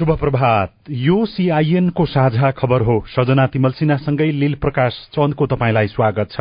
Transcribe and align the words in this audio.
शुभ 0.00 0.10
प्रभात 0.16 0.70
यो 0.88 1.14
सीआईएनको 1.26 2.04
साझा 2.06 2.50
खबर 2.50 2.80
हो। 2.80 2.94
सजना 3.06 3.46
तिमल 3.46 3.70
सिन्हासँगै 3.70 4.30
लील 4.32 4.54
प्रकाश 4.56 4.92
चन्दको 5.12 5.46
तपाईँलाई 5.46 5.86
स्वागत 5.86 6.28
छ। 6.32 6.40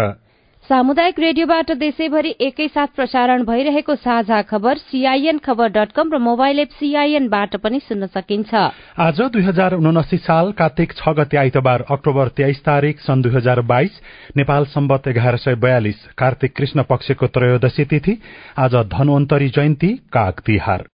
सामुदायिक 0.70 1.20
रेडियोबाट 1.20 1.72
देशैभरि 1.76 2.34
एकैसाथ 2.40 2.88
प्रसारण 2.96 3.44
भइरहेको 3.44 3.96
साझा 3.98 4.42
खबर 4.42 4.78
सीआईएन 4.80 5.38
खबर 5.38 5.68
डट 5.70 5.92
कम 5.92 6.14
र 6.14 6.18
मोबाइल 6.20 6.60
एप 6.60 6.70
सीआईएनबाट 6.80 7.56
पनि 7.60 7.80
सुन्न 7.80 8.08
सकिन्छ। 8.08 8.54
आज 8.98 9.20
दुई 9.28 9.44
हजार 9.44 9.74
उनासी 9.76 10.18
साल 10.20 10.52
कार्तिक 10.56 10.94
छ 10.94 11.14
गते 11.18 11.38
आइतबार 11.38 11.84
अक्टोबर 11.90 12.28
तेइस 12.40 12.64
तारीक 12.64 13.00
सन् 13.02 13.24
दुई 13.24 13.34
हजार 13.34 13.62
बाइस 13.68 14.00
नेपाल 14.38 14.66
सम्बत 14.72 15.08
एघार 15.08 15.38
सय 15.38 15.56
बयालिस 15.58 16.06
कार्तिक 16.18 16.56
कृष्ण 16.56 16.84
पक्षको 16.90 17.28
त्रयोदशी 17.28 17.86
तिथि 17.86 18.18
आज 18.58 18.76
धनवन्तरी 18.94 19.50
जयन्ती 19.50 19.92
काग 20.14 20.40
तिहार। 20.46 20.88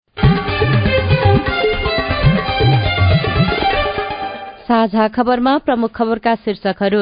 साझा 4.64 5.06
खबरमा 5.08 5.52
प्रमुख 5.58 5.90
खबरका 5.94 6.34
शीर्षकहरू। 6.34 7.00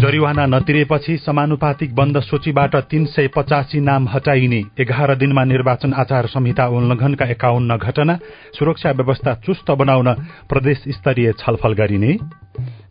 जरिवाना 0.00 0.44
नतिरेपछि 0.46 1.16
समानुपातिक 1.16 1.94
बन्द 1.94 2.18
सूचीबाट 2.20 2.76
तीन 2.90 3.04
सय 3.06 3.28
पचासी 3.36 3.80
नाम 3.80 4.08
हटाइने। 4.08 4.62
एघार 4.80 5.14
दिनमा 5.14 5.44
निर्वाचन 5.44 5.92
आचार 5.92 6.26
संहिता 6.26 6.66
उल्लंघनका 6.66 7.24
एकाउन्न 7.24 7.76
घटना 7.76 8.14
सुरक्षा 8.56 8.90
व्यवस्था 8.90 9.34
चुस्त 9.46 9.70
बनाउन 9.70 10.12
प्रदेश 10.48 10.82
स्तरीय 10.88 11.32
छलफल 11.32 11.72
गरिने। 11.72 12.12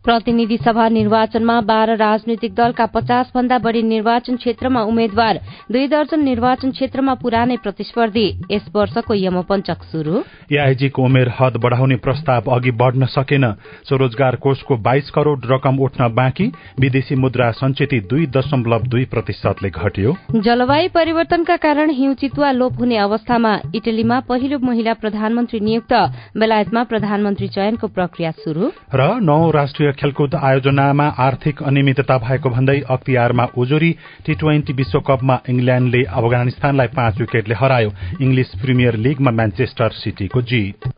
प्रतिनिधि 0.04 0.56
सभा 0.56 0.88
निर्वाचनमा 0.88 1.60
बाह्र 1.60 1.94
राजनैतिक 1.96 2.54
दलका 2.54 2.84
पचास 2.86 3.30
भन्दा 3.34 3.58
बढ़ी 3.58 3.82
निर्वाचन 3.82 4.36
क्षेत्रमा 4.36 4.80
उम्मेद्वार 4.82 5.40
दुई 5.72 5.86
दर्जन 5.88 6.20
निर्वाचन 6.24 6.70
क्षेत्रमा 6.70 7.14
पुरानै 7.14 7.56
प्रतिस्पर्धी। 7.56 8.26
यस 8.50 8.68
वर्षको 8.74 9.14
यमपञ्चक 9.14 9.82
शुरू 9.92 10.22
एआईजीको 10.52 11.02
उमेर 11.02 11.32
हद 11.40 11.56
बढ़ाउने 11.56 11.96
प्रस्ताव 11.96 12.50
अघि 12.54 12.70
बढ़न 12.70 13.06
सकेन। 13.06 13.44
स्वरोजगार 13.88 14.36
कोषको 14.36 14.76
बाइस 14.76 15.10
करोड़ 15.10 15.38
रकम 15.46 15.78
उठ्न 15.78 16.08
बाँकी। 16.14 16.46
विदेशी 16.80 17.14
मुद्रा 17.14 17.50
संचिति 17.52 18.00
दुई 18.00 18.26
दशमलव 18.26 18.86
दुई 18.86 19.04
प्रतिशतले 19.04 19.70
घट्यो। 19.70 20.14
जलवायु 20.36 20.88
परिवर्तनका 20.94 21.56
कारण 21.56 21.90
हिउँ 21.90 22.14
चितुवा 22.14 22.50
लोप 22.52 22.78
हुने 22.78 22.96
अवस्थामा 22.98 23.58
इटलीमा 23.74 24.20
पहिलो 24.20 24.58
महिला 24.62 24.94
प्रधानमन्त्री 24.94 25.60
नियुक्त। 25.60 25.92
बेलायतमा 26.36 26.84
प्रधानमन्त्री 26.84 27.48
चयनको 27.48 27.86
प्रक्रिया 27.88 28.30
शुरू 28.44 28.70
र 28.94 29.10
नौ 29.20 29.50
राष्ट्रिय 29.56 29.92
खेलकुद 29.92 30.34
आयोजनामा 30.34 31.06
आर्थिक 31.18 31.62
अनियमितता 31.62 32.18
भएको 32.18 32.50
भन्दै 32.50 32.80
अख्तियारमा 32.90 33.44
उजुरी 33.56 33.92
टी 34.26 34.34
ट्वेन्टी 34.34 34.72
विश्वकपमा 34.72 35.38
इङ्ल्याण्डले 35.48 36.02
अफगानिस्तानलाई 36.02 36.86
पाँच 36.86 37.20
विकेटले 37.20 37.54
हरायो। 37.54 37.90
इङ्ग्लिस 38.20 38.48
प्रिमियर 38.62 38.96
लीगमा 38.96 39.30
म्यान्चेस्टर 39.30 39.88
सिटीको 39.88 40.42
जित। 40.42 40.92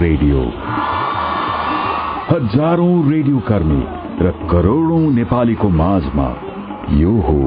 रेडियो। 0.00 0.40
हजारौं 2.30 3.10
रेडियो 3.12 3.38
कर्मी 3.38 3.82
र 4.26 4.30
करोड़ौं 4.50 5.00
नेपालीको 5.14 5.68
माझमा 5.68 6.28
यो 6.96 7.10
हो 7.10 7.38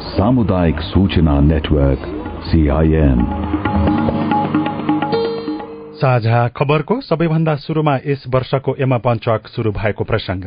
सामुदायिक 0.00 0.80
सूचना 0.80 1.40
नेटवर्क। 1.40 2.25
साझा 6.00 6.48
खबरको 6.48 7.00
सबैभन्दा 7.00 7.56
शुरूमा 7.56 7.96
यस 8.06 8.24
वर्षको 8.28 8.76
एमा 8.78 8.98
पञ्चक 8.98 9.48
शुरू 9.48 9.72
भएको 9.72 10.04
प्रसंग 10.04 10.44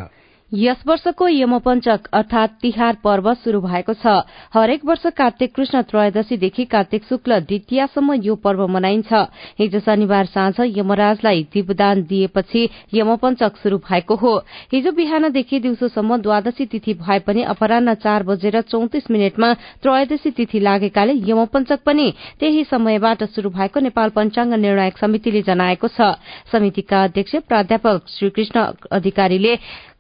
यस 0.54 0.78
वर्षको 0.88 1.28
यमपञ्चक 1.28 2.08
अर्थात 2.14 2.58
तिहार 2.62 2.98
पर्व 3.04 3.34
शुरू 3.34 3.60
भएको 3.62 3.94
छ। 3.94 4.14
हरेक 4.54 4.86
वर्ष 4.86 5.06
कार्तिक 5.18 5.54
कृष्ण 5.56 5.82
त्रयोदशीदेखि 5.82 6.64
कार्तिक 6.66 7.04
शुक्ल 7.06 7.40
द्वितीयसम्म 7.40 8.14
यो 8.24 8.36
पर्व 8.36 8.66
मनाइन्छ। 8.68 9.14
हिजो 9.60 9.80
शनिबार 9.80 10.26
साँझ 10.26 10.56
यमराजलाई 10.78 11.44
दीपदान 11.54 12.02
दिएपछि 12.04 12.68
यमपञ्चक 12.94 13.58
शुरू 13.64 13.78
भएको 13.78 14.16
हो। 14.16 14.36
हिजो 14.74 14.92
बिहानदेखि 14.92 15.60
दिउँसोसम्म 15.60 16.18
द्वादशी 16.18 16.66
तिथि 16.66 16.94
भए 16.96 17.20
पनि 17.20 17.44
अपरान्न 17.46 17.94
चार 17.96 18.24
बजेर 18.24 18.62
चौतिस 18.64 19.12
मिनटमा 19.12 19.54
त्रयोदशी 19.84 20.32
तिथि 20.32 20.60
लागेकाले 20.60 21.14
यमपञ्चक 21.30 21.84
पनि 21.86 22.14
त्यही 22.40 22.64
समयबाट 22.64 23.24
शुरू 23.36 23.50
भएको 23.50 23.80
नेपाल 23.80 24.10
पञ्चाङ्ग 24.18 24.54
निर्णायक 24.56 24.98
समितिले 24.98 25.42
जनाएको 25.44 25.88
छ। 25.88 26.18
समितिका 26.52 27.04
अध्यक्ष 27.04 27.36
प्राध्यापक 27.48 28.10
श्रीकृष्ण 28.10 28.66
अधिकारीले 28.92 29.56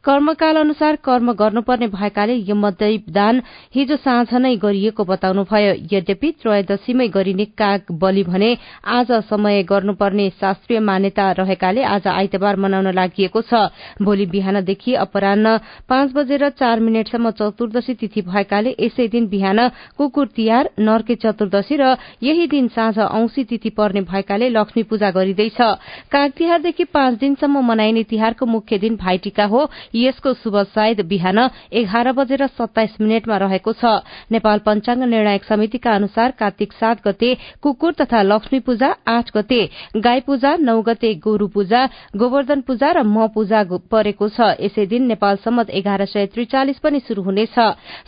कर्मकाल 0.05 0.55
अनुसार 0.55 0.95
कर्म 0.95 1.31
गर्नुपर्ने 1.33 1.87
भएकाले 1.89 2.33
यो 2.47 2.55
मध्यदान 2.55 3.41
हिजो 3.75 3.95
साँझ 3.97 4.33
नै 4.35 4.55
गरिएको 4.55 5.03
बताउनुभयो। 5.05 5.73
यद्यपि 5.91 6.31
त्रयोदशीमै 6.39 7.07
गरिने 7.09 7.45
काग 7.53 7.91
बलि 7.93 8.23
भने 8.23 8.51
आज 8.89 9.11
समय 9.27 9.63
गर्नुपर्ने 9.63 10.29
शास्त्रीय 10.39 10.79
मान्यता 10.81 11.31
रहेकाले 11.39 11.83
आज 11.85 12.07
आइतबार 12.07 12.55
मनाउन 12.57 12.87
लागि 12.95 13.27
छ। 13.35 13.67
भोलि 14.01 14.25
बिहानदेखि 14.25 14.93
अपरान्न 14.95 15.57
पाँच 15.89 16.13
बजेर 16.15 16.49
चार 16.55 16.79
मिनटसम्म 16.79 17.31
चतुर्दशी 17.31 17.93
तिथि 17.95 18.21
भएकाले 18.23 18.75
यसै 18.79 19.07
दिन 19.09 19.27
बिहान 19.27 19.59
कुकुर 19.97 20.27
तिहार 20.35 20.69
नर्के 20.79 21.15
चतुर्दशी 21.17 21.75
र 21.75 21.95
यही 22.23 22.47
दिन 22.47 22.67
साँझ 22.69 22.97
औंसी 22.99 23.43
तिथि 23.43 23.69
पर्ने 23.75 24.01
भएकाले 24.07 24.49
लक्ष्मी 24.49 24.83
पूजा 24.85 25.11
गरिँदैछ। 25.11 25.59
काग 26.07 26.31
तिहारदेखि 26.31 26.83
पाँच 26.87 27.19
दिनसम्म 27.19 27.67
मनाइने 27.67 28.03
तिहारको 28.05 28.45
मुख्य 28.47 28.77
दिन 28.79 28.95
भाइटिका 28.95 29.45
हो। 29.45 29.69
यसको 29.95 30.33
शुभ 30.33 30.55
सायद 30.69 31.01
बिहान 31.07 31.39
एघार 31.73 32.11
बजेर 32.11 32.45
सत्ताइस 32.49 32.95
मिनटमा 33.01 33.37
रहेको 33.37 33.73
छ। 33.73 33.83
नेपाल 34.31 34.59
पञ्चाङ्ग 34.65 35.03
निर्णायक 35.03 35.43
समितिका 35.43 35.91
अनुसार 35.91 36.31
कार्तिक 36.39 36.73
सात 36.73 37.01
गते 37.07 37.33
कुकुर 37.61 37.93
तथा 38.01 38.21
लक्ष्मी 38.23 38.59
पूजा 38.59 38.89
आठ 39.07 39.31
गते 39.35 39.61
गाई 39.97 40.19
पूजा 40.21 40.55
नौ 40.59 40.81
गते 40.81 41.13
गोरू 41.23 41.47
पूजा 41.47 41.85
गोवर्धन 42.15 42.61
पूजा 42.61 42.91
र 42.91 43.03
म 43.03 43.27
पूजा 43.33 43.63
परेको 43.91 44.29
छ। 44.29 44.39
यसै 44.59 44.85
दिन 44.85 45.07
नेपाल 45.07 45.35
सम्मत 45.43 45.69
एघार 45.69 46.05
सय 46.05 46.25
त्रिचालिस 46.33 46.79
पनि 46.79 46.99
शुरू 47.07 47.21
हुनेछ। 47.23 47.55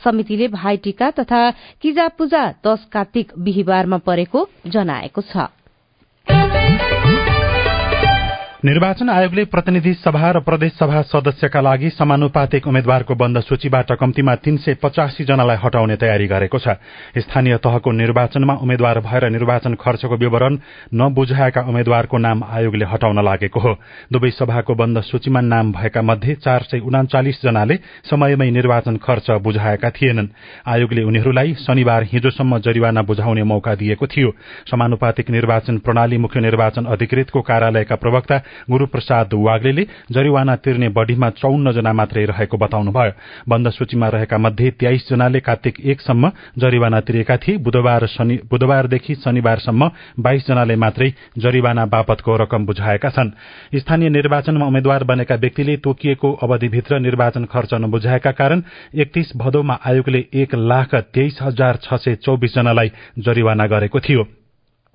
समितिले 0.04 0.48
भाइ 0.48 0.78
टीका 0.84 1.10
तथा 1.20 1.42
किजा 1.82 2.08
पूजा 2.18 2.44
दश 2.66 2.86
कार्तिक 2.92 3.34
बिहिबारमा 3.38 3.98
परेको 3.98 4.48
जनाएको 4.68 5.22
छ। 5.22 5.61
निर्वाचन 8.66 9.10
आयोगले 9.10 9.44
प्रतिनिधि 9.50 9.94
सभा 9.96 10.30
र 10.32 10.40
प्रदेश 10.40 10.72
सभा 10.72 11.02
सदस्यका 11.04 11.62
लागि 11.62 11.90
समानुपातिक 11.90 12.68
उम्मेद्वारको 12.68 13.16
बन्द 13.16 13.40
सूचीबाट 13.42 13.92
कम्तीमा 13.98 14.36
तीन 14.38 14.58
सय 14.58 14.74
पचासी 14.78 15.24
जनालाई 15.26 15.58
हटाउने 15.58 15.96
तयारी 15.98 16.28
गरेको 16.30 16.60
छ। 16.60 16.78
स्थानीय 17.18 17.58
तहको 17.58 17.92
निर्वाचनमा 17.92 18.54
उम्मेद्वार 18.62 19.00
भएर 19.02 19.30
निर्वाचन 19.30 19.74
खर्चको 19.82 20.16
विवरण 20.16 20.58
नबुझाएका 20.94 21.62
उम्मेद्वारको 21.62 22.18
नाम 22.18 22.44
आयोगले 22.46 22.86
हटाउन 22.86 23.24
लागेको 23.26 23.60
हो। 23.60 23.74
दुवै 24.14 24.30
सभाको 24.30 24.76
बन्द 24.76 25.02
सूचीमा 25.10 25.42
नाम 25.42 25.72
भएका 25.74 26.02
मध्ये 26.02 26.36
चार 26.38 26.62
सय 26.62 26.86
उनाचालिस 26.86 27.42
जनाले 27.42 27.80
समयमै 28.06 28.50
निर्वाचन 28.52 28.98
खर्च 29.02 29.42
बुझाएका 29.42 29.90
थिएनन्। 29.90 30.28
आयोगले 30.70 31.02
उनीहरूलाई 31.02 31.54
शनिबार 31.66 32.04
हिजोसम्म 32.14 32.60
जरिवाना 32.62 33.02
बुझाउने 33.02 33.44
मौका 33.44 33.76
दिएको 33.76 34.06
थियो। 34.06 34.30
समानुपातिक 34.70 35.30
निर्वाचन 35.32 35.78
प्रणाली 35.82 36.18
मुख्य 36.18 36.40
निर्वाचन 36.40 36.86
अधिकृतको 36.86 37.42
कार्यालयका 37.42 37.96
प्रवक्ता 37.96 38.42
गुरूप्रसाद 38.70 39.34
वाग्ले 39.34 39.86
जरिवाना 40.12 40.56
तिर्ने 40.56 40.90
बढ़ीमा 40.90 41.30
चौन्न 41.32 41.72
जना 41.72 41.94
मात्रै 41.94 42.26
रहेको 42.26 42.58
बताउनुभयो। 42.58 43.12
बन्द 43.50 43.70
सूचीमा 43.72 44.08
रहेका 44.10 44.38
मध्ये 44.38 44.72
तेइस 44.74 45.08
जनाले 45.10 45.40
कार्तिक 45.40 45.80
एकसम्म 45.82 46.32
जरिवाना 46.58 47.00
तिरेका 47.02 47.38
थिए। 47.38 47.58
बुधबारदेखि 47.58 49.16
शनिबारसम्म 49.16 49.90
बाइस 50.20 50.48
जनाले 50.48 50.76
मात्रै 50.76 51.12
जरिवाना 51.38 51.86
बापतको 51.86 52.36
रकम 52.38 52.66
बुझाएका 52.66 53.10
छन्। 53.10 53.32
स्थानीय 53.76 54.10
निर्वाचनमा 54.10 54.66
उम्मेद्वार 54.66 55.04
बनेका 55.04 55.36
व्यक्तिले 55.36 55.78
तोकिएको 55.78 56.32
अवधिभित्र 56.44 57.00
निर्वाचन 57.00 57.46
खर्च 57.46 57.74
नबुझाएका 57.76 58.32
कारण 58.34 58.64
एकतीस 58.96 59.32
भदौमा 59.38 59.80
आयोगले 59.86 60.26
एक 60.34 60.56
लाख 60.56 60.96
तेइस 61.14 61.40
हजार 61.42 61.80
छ 61.84 61.94
सय 61.96 62.16
चौबिस 62.16 62.56
जनालाई 62.56 62.92
जरिवाना 63.20 63.68
गरेको 63.68 64.00
थियो। 64.00 64.41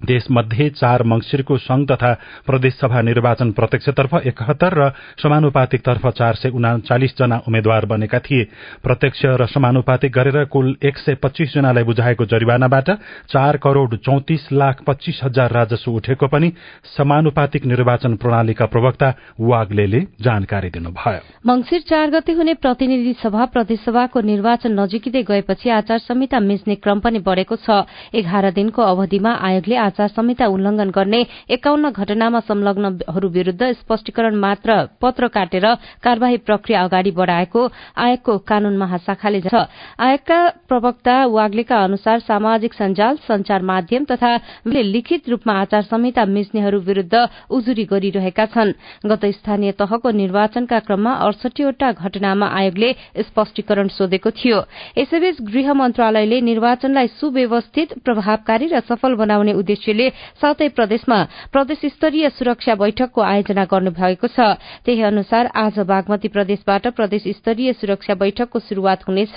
देशमध्ये 0.00 0.68
चार 0.70 1.02
मंगिरको 1.02 1.56
संघ 1.56 1.86
तथा 1.90 2.12
प्रदेशसभा 2.46 3.00
निर्वाचन 3.02 3.50
प्रत्यक्षतर्फ 3.50 4.14
एकहत्तर 4.22 4.74
र 4.76 4.88
समानुपातिकतर्फ 5.16 6.06
चार 6.08 6.34
सय 6.34 6.50
उनाचालिस 6.50 7.16
जना 7.18 7.36
उम्मेद्वार 7.48 7.84
बनेका 7.86 8.18
थिए। 8.20 8.44
प्रत्यक्ष 8.84 9.24
र 9.24 9.46
समानुपातिक 9.46 10.12
गरेर 10.12 10.44
कुल 10.52 10.76
एक 10.84 10.98
सय 10.98 11.14
पच्चीस 11.16 11.54
जनालाई 11.54 11.84
बुझाएको 11.84 12.24
जरिवानाबाट 12.26 12.90
चार 13.32 13.56
करोड़ 13.56 13.96
चौतिस 13.96 14.52
लाख 14.52 14.82
पच्चीस 14.86 15.20
हजार 15.24 15.52
राजस्व 15.52 15.90
उठेको 15.90 16.26
पनि 16.28 16.52
समानुपातिक 16.96 17.64
निर्वाचन 17.64 18.16
प्रणालीका 18.16 18.66
प्रवक्ता 18.66 19.08
वाग्ले 19.40 20.00
जानकारी 20.20 20.70
दिनुभयो। 20.70 21.20
मंगिर 21.46 21.80
चार 21.80 22.10
गते 22.10 22.32
हुने 22.32 22.54
प्रतिनिधि 22.60 23.12
सभा 23.22 23.44
प्रदेशसभाको 23.48 24.20
निर्वाचन 24.20 24.80
नजिकै 24.80 25.22
गएपछि 25.22 25.70
आचार 25.72 25.98
संहिता 26.04 26.40
मिच्ने 26.42 26.74
क्रम 26.76 27.00
पनि 27.00 27.18
बढ़ेको 27.24 27.56
छ। 27.56 27.88
एघार 28.14 28.50
दिनको 28.52 28.82
अवधिमा 28.82 29.32
आयोगले 29.40 29.76
आचार 29.86 30.08
संहिता 30.08 30.46
उल्लंघन 30.46 30.90
गर्ने 30.90 31.22
एकाउन्न 31.50 31.90
घटनामा 31.90 32.40
संलग्नहरू 32.48 33.28
विरूद्ध 33.28 33.72
स्पष्टीकरण 33.72 34.34
मात्र 34.36 34.78
पत्र 35.02 35.26
काटेर 35.36 35.66
कार्यवाही 36.02 36.36
प्रक्रिया 36.46 36.82
अगाडि 36.84 37.10
बढ़ाएको 37.18 37.66
आयोगको 37.96 38.38
कानून 38.48 38.76
महाशाखाले 38.76 39.40
आयोगका 39.46 40.38
प्रवक्ता 40.68 41.14
वाग्लेका 41.28 41.82
अनुसार 41.84 42.18
सामाजिक 42.20 42.72
सञ्जाल 42.74 43.16
संचार 43.28 43.62
माध्यम 43.62 44.04
तथा 44.10 44.36
लिखित 44.66 45.28
रूपमा 45.28 45.54
आचार 45.60 45.82
संहिता 45.82 46.24
मिच्नेहरू 46.26 46.78
विरूद्ध 46.80 47.26
उजुरी 47.50 47.84
गरिरहेका 47.90 48.44
छन्। 48.46 48.72
गत 49.06 49.24
स्थानीय 49.36 49.72
तहको 49.72 50.10
निर्वाचनका 50.10 50.78
क्रममा 50.86 51.12
अडसठीवटा 51.26 51.90
घटनामा 51.92 52.46
आयोगले 52.58 52.92
स्पष्टीकरण 53.22 53.88
सोधेको 53.88 54.30
थियो। 54.30 54.58
यसैबीच 54.98 55.36
गृह 55.42 55.72
मन्त्रालयले 55.72 56.40
निर्वाचनलाई 56.40 57.06
सुव्यवस्थित 57.20 57.88
प्रभावकारी 58.04 58.66
र 58.66 58.80
सफल 58.88 59.14
बनाउने 59.14 59.52
उद्देश्य 59.52 59.75
उद्देश्यले 59.76 60.08
सातै 60.40 60.68
प्रदेशमा 60.72 61.18
प्रदेश 61.52 61.80
स्तरीय 61.92 62.28
सुरक्षा 62.32 62.74
बैठकको 62.80 63.20
आयोजना 63.22 63.64
गर्नुभएको 63.68 64.26
छ। 64.26 64.56
त्यही 64.84 65.02
अनुसार 65.04 65.44
आज 65.54 65.76
बागमती 65.84 66.28
प्रदेशबाट 66.32 66.84
प्रदेश 66.96 67.24
स्तरीय 67.36 67.72
सुरक्षा 67.76 68.14
बैठकको 68.16 68.58
शुरूआत 68.58 69.00
हुनेछ। 69.08 69.36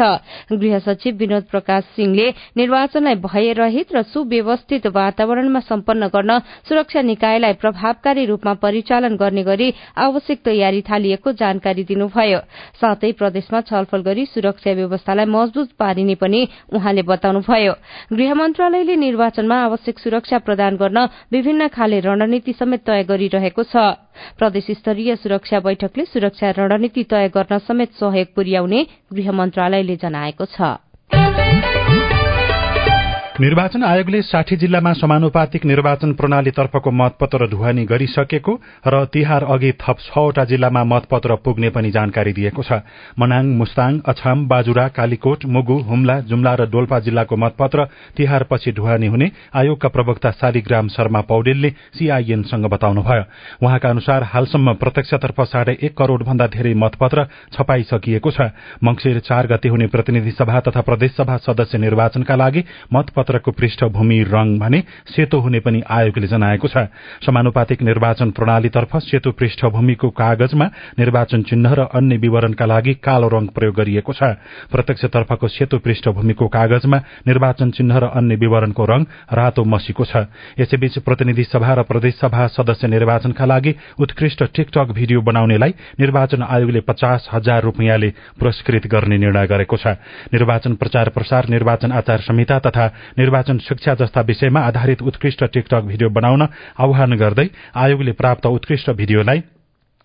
गृह 0.52 0.80
सचिव 0.80 1.16
विनोद 1.20 1.44
प्रकाश 1.52 1.84
सिंहले 1.96 2.28
निर्वाचनलाई 2.56 3.16
भयरहित 3.20 3.88
र 3.92 4.02
सुव्यवस्थित 4.08 4.88
वातावरणमा 4.90 5.60
सम्पन्न 5.60 6.08
गर्न 6.08 6.32
सुरक्षा 6.68 7.02
निकायलाई 7.04 7.54
प्रभावकारी 7.60 8.26
रूपमा 8.26 8.54
परिचालन 8.64 9.16
गर्ने 9.16 9.44
गरी 9.44 9.68
आवश्यक 9.98 10.40
तयारी 10.46 10.82
थालिएको 10.88 11.32
जानकारी 11.36 11.84
दिनुभयो। 11.84 12.40
साथै 12.80 13.12
प्रदेशमा 13.20 13.60
छलफल 13.68 14.02
गरी 14.08 14.26
सुरक्षा 14.26 14.72
व्यवस्थालाई 14.72 15.26
मजबूत 15.28 15.70
पारिने 15.80 16.16
पनि 16.16 16.42
उहाँले 16.74 17.02
बताउनुभयो। 17.04 17.74
गृह 18.14 18.34
मन्त्रालयले 18.34 18.96
निर्वाचनमा 18.96 19.58
आवश्यक 19.60 20.00
सुरक्षा 20.00 20.29
सुरक्षा 20.30 20.46
प्रदान 20.46 20.76
गर्न 20.78 20.98
विभिन्न 21.32 21.68
खाले 21.68 22.00
रणनीति 22.00 22.54
समेत 22.54 22.86
तय 22.86 23.04
गरिरहेको 23.04 23.64
छ। 23.64 23.98
प्रदेश 24.38 24.68
स्तरीय 24.78 25.16
सुरक्षा 25.16 25.60
बैठकले 25.60 26.06
सुरक्षा 26.06 26.50
रणनीति 26.54 27.04
तय 27.04 27.28
गर्न 27.34 27.58
समेत 27.66 27.98
सहयोग 27.98 28.34
पुर्याउने 28.36 28.86
गृह 29.14 29.32
मन्त्रालयले 29.34 29.96
जनाएको 29.98 30.46
छ। 30.46 31.99
निर्वाचन 33.40 33.84
आयोगले 33.84 34.22
साठी 34.22 34.56
जिल्लामा 34.58 34.92
समानुपातिक 35.00 35.66
निर्वाचन 35.66 36.12
प्रणालीतर्फको 36.14 36.92
मतपत्र 36.92 37.46
ढुवानी 37.48 37.84
गरिसकेको 37.88 38.54
र 38.86 39.04
तिहार 39.14 39.44
अघि 39.46 39.72
थप 39.80 39.98
छवटा 40.02 40.44
जिल्लामा 40.46 40.84
मतपत्र 40.84 41.36
पुग्ने 41.40 41.70
पनि 41.72 41.92
जानकारी 41.92 42.34
दिएको 42.36 42.64
छ। 42.64 42.84
मनाङ 43.16 43.46
मुस्ताङ 43.56 44.00
अछाम 44.12 44.48
बाजुरा 44.48 44.88
कालीकोट 44.92 45.46
मुगु 45.48 45.78
हुम्ला 45.88 46.20
जुम्ला 46.28 46.54
र 46.54 46.66
डोल्पा 46.68 47.00
जिल्लाको 47.00 47.36
मतपत्र 47.38 47.86
तिहारपछि 48.18 48.72
ढुवानी 48.76 49.08
हुने 49.08 49.32
आयोगका 49.56 49.88
प्रवक्ता 49.88 50.32
शालिग्राम 50.36 50.88
शर्मा 50.90 51.22
पौडेलले 51.32 51.70
सीआईएनसँग 51.96 52.66
बताउनुभयो। 52.68 53.24
उहाँका 53.64 53.90
अनुसार 53.90 54.24
हालसम्म 54.34 54.74
प्रत्यक्षतर्फ 54.84 55.42
साढे 55.48 55.78
एक 55.80 55.96
करोड़ 55.96 56.24
भन्दा 56.24 56.48
धेरै 56.50 56.74
मतपत्र 56.76 57.28
छपाइसकिएको 57.56 58.32
छ। 58.32 58.52
मंगिर 58.84 59.20
चार 59.24 59.48
गते 59.48 59.70
हुने 59.70 59.88
प्रतिनिधि 59.88 60.32
सभा 60.36 60.60
तथा 60.68 60.82
प्रदेशसभा 60.84 61.38
सदस्य 61.48 61.78
निर्वाचनका 61.78 62.36
लागि 62.36 62.64
मतपत्र 62.94 63.28
पत्रको 63.30 63.52
पृष्ठभूमि 63.52 64.20
रंग 64.28 64.60
भने 64.60 64.82
सेतो 65.08 65.40
हुने 65.40 65.60
पनि 65.62 65.82
आयोगले 65.86 66.28
जनाएको 66.28 66.68
छ। 66.68 66.90
समानुपातिक 67.22 67.82
निर्वाचन 67.82 68.30
प्रणालीतर्फ 68.34 68.96
सेतो 69.06 69.32
पृष्ठभूमिको 69.32 70.10
कागजमा 70.10 70.66
निर्वाचन 71.00 71.42
चिन्ह 71.46 71.74
र 71.74 71.82
अन्य 71.94 72.18
विवरणका 72.18 72.66
लागि 72.66 72.94
कालो 72.98 73.28
रंग 73.30 73.48
प्रयोग 73.54 73.76
गरिएको 73.78 74.14
छ। 74.14 74.42
प्रत्यक्षतर्फको 74.74 75.48
सेतो 75.48 75.78
पृष्ठभूमिको 75.78 76.48
कागजमा 76.48 76.98
निर्वाचन 77.30 77.70
चिन्ह 77.70 77.98
र 78.00 78.06
अन्य 78.18 78.36
विवरणको 78.36 78.86
रंग 78.86 79.06
रातो 79.30 79.64
मसीको 79.64 80.06
छ। 80.06 80.26
यसैबीच 80.58 80.98
प्रतिनिधि 81.06 81.44
सभा 81.46 81.74
र 81.74 81.82
प्रदेशसभा 81.86 82.48
सदस्य 82.50 82.88
निर्वाचनका 82.90 83.46
लागि 83.46 83.76
उत्कृष्ट 84.02 84.44
टिकटक 84.50 84.98
भिडियो 84.98 85.22
बनाउनेलाई 85.22 85.74
निर्वाचन 86.02 86.42
आयोगले 86.50 86.82
पचास 86.82 87.30
हजार 87.30 87.62
रूपियाँले 87.62 88.10
पुरस्कृत 88.40 88.88
गर्ने 88.90 89.18
निर्णय 89.20 89.48
गरेको 89.48 89.78
छ। 89.78 90.02
निर्वाचन 90.34 90.74
प्रचार 90.82 91.10
प्रसार 91.14 91.50
निर्वाचन 91.50 91.92
आचार 91.92 92.20
संहिता 92.20 92.60
तथा 92.60 92.86
निर्वाचन 93.20 93.58
शिक्षा 93.60 93.94
जस्ता 93.96 94.22
विषयमा 94.24 94.60
आधारित 94.62 95.02
उत्कृष्ट 95.04 95.44
टिकटक 95.46 95.84
भिडियो 95.86 96.10
बनाउन 96.10 96.42
आह्वान 96.80 97.14
गर्दै 97.20 97.48
आयोगले 97.76 98.12
प्राप्त 98.16 98.46
उत्कृष्ट 98.48 98.90
भिडियोलाई 98.96 99.42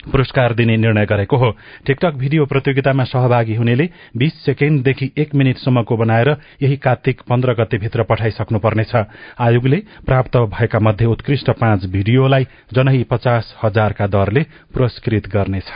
पुरस्कार 0.04 0.52
दिने 0.54 0.76
निर्णय 0.76 1.06
गरेको 1.06 1.36
हो। 1.36 1.50
टिकटक 1.86 2.14
भिडियो 2.14 2.44
प्रतियोगितामा 2.46 3.04
सहभागी 3.04 3.54
हुनेले 3.54 3.88
बीस 4.16 4.34
सेकेण्डदेखि 4.44 5.10
एक 5.16 5.34
मिनटसम्मको 5.34 5.96
बनाएर 5.96 6.28
यही 6.62 6.76
कार्तिक 6.76 7.22
पन्ध्र 7.28 7.54
गतेभित्र 7.54 8.02
पठाइसक्नुपर्नेछ। 8.02 8.94
आयोगले 9.40 9.76
प्राप्त 10.06 10.36
भएका 10.52 10.78
मध्ये 10.80 11.06
उत्कृष्ट 11.06 11.50
पाँच 11.60 11.86
भिडियोलाई 11.86 12.44
जनही 12.74 13.02
पचास 13.10 13.54
हजारका 13.64 14.06
दरले 14.08 14.42
पुरस्कृत 14.74 15.28
गर्नेछ। 15.34 15.72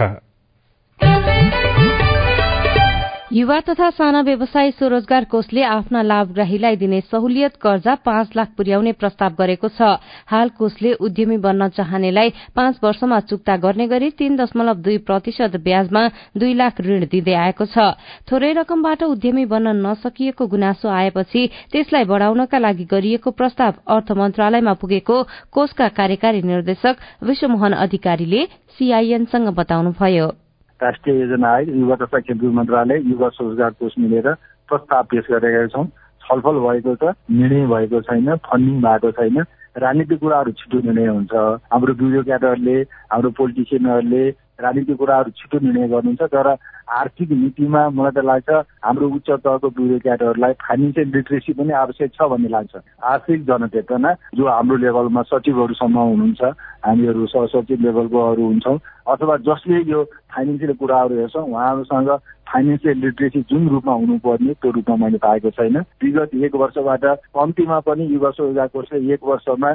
युवा 3.33 3.59
तथा 3.61 3.89
साना 3.91 4.21
व्यवसाय 4.23 4.71
स्वरोजगार 4.71 5.25
कोषले 5.25 5.63
आफ्ना 5.63 6.03
लाभग्राहीलाई 6.03 6.77
दिने 6.77 7.01
सहुलियत 7.01 7.57
कर्जा 7.63 7.95
पाँच 8.05 8.31
लाख 8.37 8.55
पुर्याउने 8.57 8.93
प्रस्ताव 8.93 9.35
गरेको 9.39 9.69
छ। 9.69 10.01
हाल 10.27 10.49
कोषले 10.59 10.93
उद्यमी 10.97 11.37
बन्न 11.37 11.69
चाहनेलाई 11.69 12.33
पाँच 12.57 12.79
वर्षमा 12.85 13.21
चुक्ता 13.29 13.57
गर्ने 13.57 13.87
गरी 13.89 14.11
तीन 14.17 14.37
दशमलव 14.37 14.81
दुई 14.81 14.97
प्रतिशत 15.05 15.57
ब्याजमा 15.61 16.07
दुई 16.39 16.55
लाख 16.55 16.81
ऋण 16.81 17.05
दिँदै 17.05 17.35
आएको 17.35 17.67
छ। 17.67 17.93
थोरै 18.33 18.53
रकमबाट 18.65 19.03
उद्यमी 19.03 19.45
बन्न 19.45 19.77
नसकिएको 19.85 20.47
गुनासो 20.49 20.89
आएपछि 20.89 21.47
त्यसलाई 21.73 22.05
बढ़ाउनका 22.09 22.59
लागि 22.59 22.85
गरिएको 22.89 23.31
प्रस्ताव 23.37 23.85
अर्थ 23.93 24.13
मन्त्रालयमा 24.17 24.73
पुगेको 24.81 25.23
कोषका 25.53 25.89
कार्यकारी 26.01 26.43
निर्देशक 26.49 26.97
विश्वमोहन 27.23 27.73
अधिकारीले 27.77 28.45
सीआईएनसँग 28.73 29.55
बताउनुभयो। 29.55 30.48
राष्ट्रिय 30.83 31.21
योजना 31.21 31.49
आयोग 31.49 31.77
युवा 31.77 31.97
तथा 31.97 32.19
खेलकुद 32.19 32.53
मन्त्रालय 32.53 33.03
युवा 33.07 33.29
रोजगार 33.41 33.71
कोष 33.71 33.93
मिलेर 33.99 34.33
प्रस्ताव 34.69 35.05
पेश 35.05 35.25
गरेका 35.31 35.67
छौँ। 35.67 35.87
छलफल 36.23 36.59
भएको 36.61 36.95
छ 36.95 37.15
निर्णय 37.31 37.67
भएको 37.67 38.01
छैन 38.01 38.35
फन्डिङ 38.47 38.81
भएको 38.83 39.11
छैन। 39.11 39.43
राजनीतिक 39.79 40.19
कुराहरू 40.21 40.51
छिटो 40.59 40.79
निर्णय 40.85 41.07
हुन्छ। 41.09 41.35
हाम्रो 41.73 41.95
ब्युरोक्राटहरूले 41.95 42.77
हाम्रो 43.13 43.31
पोलिटिसियनहरूले 43.39 44.25
राजनीतिक 44.59 44.97
कुराहरू 44.99 45.31
छिटो 45.39 45.59
निर्णय 45.65 45.89
गर्नुहुन्छ 45.89 46.23
तर 46.35 46.49
आर्थिक 46.91 47.31
नीतिमा 47.33 47.83
मलाई 47.95 48.13
त 48.13 48.25
लाग्छ 48.25 48.51
हाम्रो 48.85 49.09
उच्च 49.17 49.31
तहको 49.45 49.69
ब्युरोक्राटहरूलाई 49.71 50.53
फाइनेन्सियल 50.67 51.09
लिट्रेसी 51.15 51.53
पनि 51.53 51.73
आवश्यक 51.83 52.11
छ 52.15 52.29
भन्ने 52.33 52.49
लाग्छ। 52.49 52.75
आर्थिक 53.05 53.45
जनचेतना 53.47 54.13
जो 54.35 54.49
हाम्रो 54.49 54.77
लेभलमा 54.85 55.23
सचिवहरूसम्म 55.31 55.99
हुनुहुन्छ 55.99 56.43
हामीहरू 56.87 57.27
सहसचिव 57.29 57.79
लेभलकोहरू 57.87 58.47
हुन्छौँ 58.47 58.79
अथवा 59.15 59.37
जसले 59.47 59.79
यो 59.91 60.03
फाइनेन्सियल 60.35 60.73
कुराहरू 60.81 61.15
हेर्छौँ 61.19 61.45
उहाँहरूसँग 61.45 62.11
फाइनेन्सियल 62.49 62.99
लिट्रेसी 62.99 63.41
जुन 63.51 63.69
रूपमा 63.69 63.93
हुनुपर्ने 63.93 64.53
त्यो 64.55 64.71
रूपमा 64.71 64.97
मैले 64.97 65.19
पाएको 65.19 65.51
छैन। 65.51 65.77
विगत 66.03 66.35
एक 66.35 66.55
वर्षबाट 66.55 67.05
कम्तीमा 67.37 67.79
पनि 67.87 68.07
युवा 68.13 68.31
स्वरोजगार 68.31 68.67
कोषले 68.73 69.13
एक 69.15 69.25
वर्षमा 69.25 69.71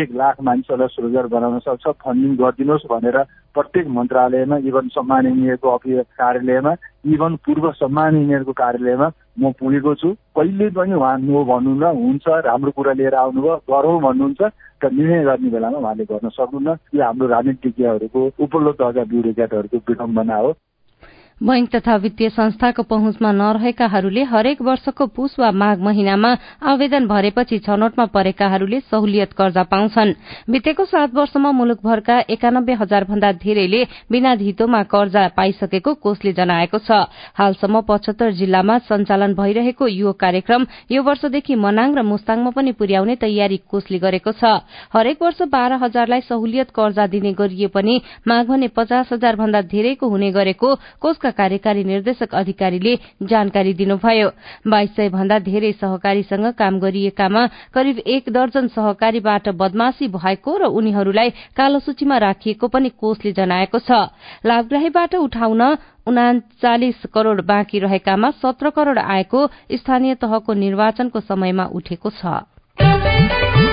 एक 0.00 0.08
लाख 0.14 0.40
मानिसहरूलाई 0.42 0.88
स्वरोजगार 0.88 1.26
बनाउन 1.26 1.58
सक्छ। 1.58 1.86
फन्डिङ 2.04 2.34
गरिदिनुहोस् 2.36 2.86
भनेर 2.90 3.18
प्रत्येक 3.54 3.86
मन्त्रालयमा 3.88 4.56
इभन 4.68 4.88
सम्मान 4.96 5.26
इन्जिनियरको 5.26 5.68
अफिस 5.70 6.04
कार्यालयमा 6.20 6.72
इभन 7.14 7.36
पूर्व 7.46 7.70
सम्मान 7.80 8.16
इन्जिनियरको 8.16 8.52
कार्यालयमा 8.52 9.08
म 9.40 9.52
पुगेको 9.58 9.94
छु। 9.94 10.12
कहिले 10.36 10.68
पनि 10.76 10.92
उहाँ 10.94 11.16
नो 11.18 11.44
भन्नुहुन्न। 11.44 11.96
हुन्छ 11.96 12.28
राम्रो 12.28 12.70
कुरा 12.76 12.92
लिएर 13.00 13.14
आउनुभयो 13.24 13.56
गरौँ 13.72 14.00
भन्नुहुन्छ। 14.02 14.42
र 14.84 14.90
निर्णय 14.92 15.24
गर्ने 15.24 15.50
बेलामा 15.50 15.78
उहाँले 15.78 16.04
गर्न 16.04 16.28
सक्नुहुन्न। 16.28 16.76
यो 16.94 17.02
हाम्रो 17.02 17.26
राजनीतिज्ञहरूको 17.26 18.20
उपल्लो 18.44 18.72
तहका 18.78 19.04
ब्युरोक्राटहरूको 19.10 19.76
विडम्बना 19.88 20.36
हो। 20.36 20.50
बैंक 21.42 21.68
तथा 21.70 21.94
वित्तीय 21.96 22.28
संस्थाको 22.28 22.82
पहुँचमा 22.82 23.30
नरहेकाहरूले 23.32 24.22
हरेक 24.24 24.62
वर्षको 24.62 25.06
पुष 25.06 25.38
वा 25.38 25.50
माघ 25.52 25.78
महिनामा 25.78 26.30
आवेदन 26.66 27.06
भरेपछि 27.06 27.58
छनौटमा 27.58 28.04
परेकाहरूले 28.06 28.80
सहुलियत 28.80 29.32
कर्जा 29.32 29.62
पाउँछन्। 29.62 30.12
बितेको 30.50 30.84
सात 30.84 31.14
वर्षमा 31.14 31.52
मुलुकभरका 31.52 32.18
एकानब्बे 32.30 32.74
हजार 32.74 33.04
भन्दा 33.04 33.30
धेरैले 33.38 33.84
बिना 34.10 34.34
धितोमा 34.34 34.82
कर्जा 34.84 35.26
पाइसकेको 35.36 35.94
कोषले 35.94 36.32
जनाएको 36.32 36.78
छ। 36.78 37.06
हालसम्म 37.38 37.80
पचहत्तर 37.86 38.30
जिल्लामा 38.32 38.78
सञ्चालन 38.90 39.34
भइरहेको 39.34 39.86
यो 39.86 40.12
कार्यक्रम 40.18 40.66
यो 40.90 41.02
वर्षदेखि 41.02 41.54
मनाङ 41.54 41.94
र 41.94 42.02
मुस्ताङमा 42.02 42.50
पनि 42.50 42.72
पुर्याउने 42.74 43.16
तयारी 43.16 43.56
कोषले 43.70 43.98
गरेको 43.98 44.32
छ। 44.32 44.58
हरेक 44.90 45.22
वर्ष 45.22 45.42
बाह्र 45.46 45.78
हजारलाई 45.86 46.20
सहुलियत 46.26 46.74
कर्जा 46.74 47.06
दिने 47.06 47.32
गरिए 47.38 47.66
पनि 47.70 48.00
माघ 48.26 48.44
भने 48.46 48.68
पचास 48.74 49.12
हजार 49.12 49.36
भन्दा 49.36 49.62
धेरैको 49.70 50.08
हुने 50.08 50.30
गरेको 50.32 50.74
कोषका 50.98 51.27
कार्यकारी 51.30 51.84
निर्देशक 51.84 52.34
अधिकारीले 52.34 52.94
जानकारी 53.22 53.72
दिनुभयो। 53.74 54.28
बाइस 54.68 54.90
सय 54.96 55.08
भन्दा 55.08 55.38
धेरै 55.38 55.72
सहकारीसँग 55.72 56.46
काम 56.54 56.78
गरिएकामा 56.78 57.46
करिब 57.74 57.98
एक 58.06 58.30
दर्जन 58.30 58.68
सहकारीबाट 58.68 59.48
बदमाशी 59.54 60.08
भएको 60.08 60.56
र 60.56 60.64
उनीहरूलाई 60.72 61.30
कालो 61.56 61.78
सूचीमा 61.78 62.18
राखिएको 62.18 62.68
पनि 62.68 62.88
कोषले 62.90 63.32
जनाएको 63.32 63.78
छ। 63.78 63.90
लाभग्राहीबाट 64.46 65.14
उठाउन 65.14 65.62
उनाचालिस 66.08 67.06
करोड़ 67.14 67.40
बाँकी 67.40 67.78
रहेकामा 67.78 68.30
सत्र 68.40 68.70
करोड़ 68.70 68.98
आएको 68.98 69.46
स्थानीय 69.72 70.14
तहको 70.14 70.52
निर्वाचनको 70.54 71.20
समयमा 71.20 71.64
उठेको 71.74 72.10
छ। 72.10 73.67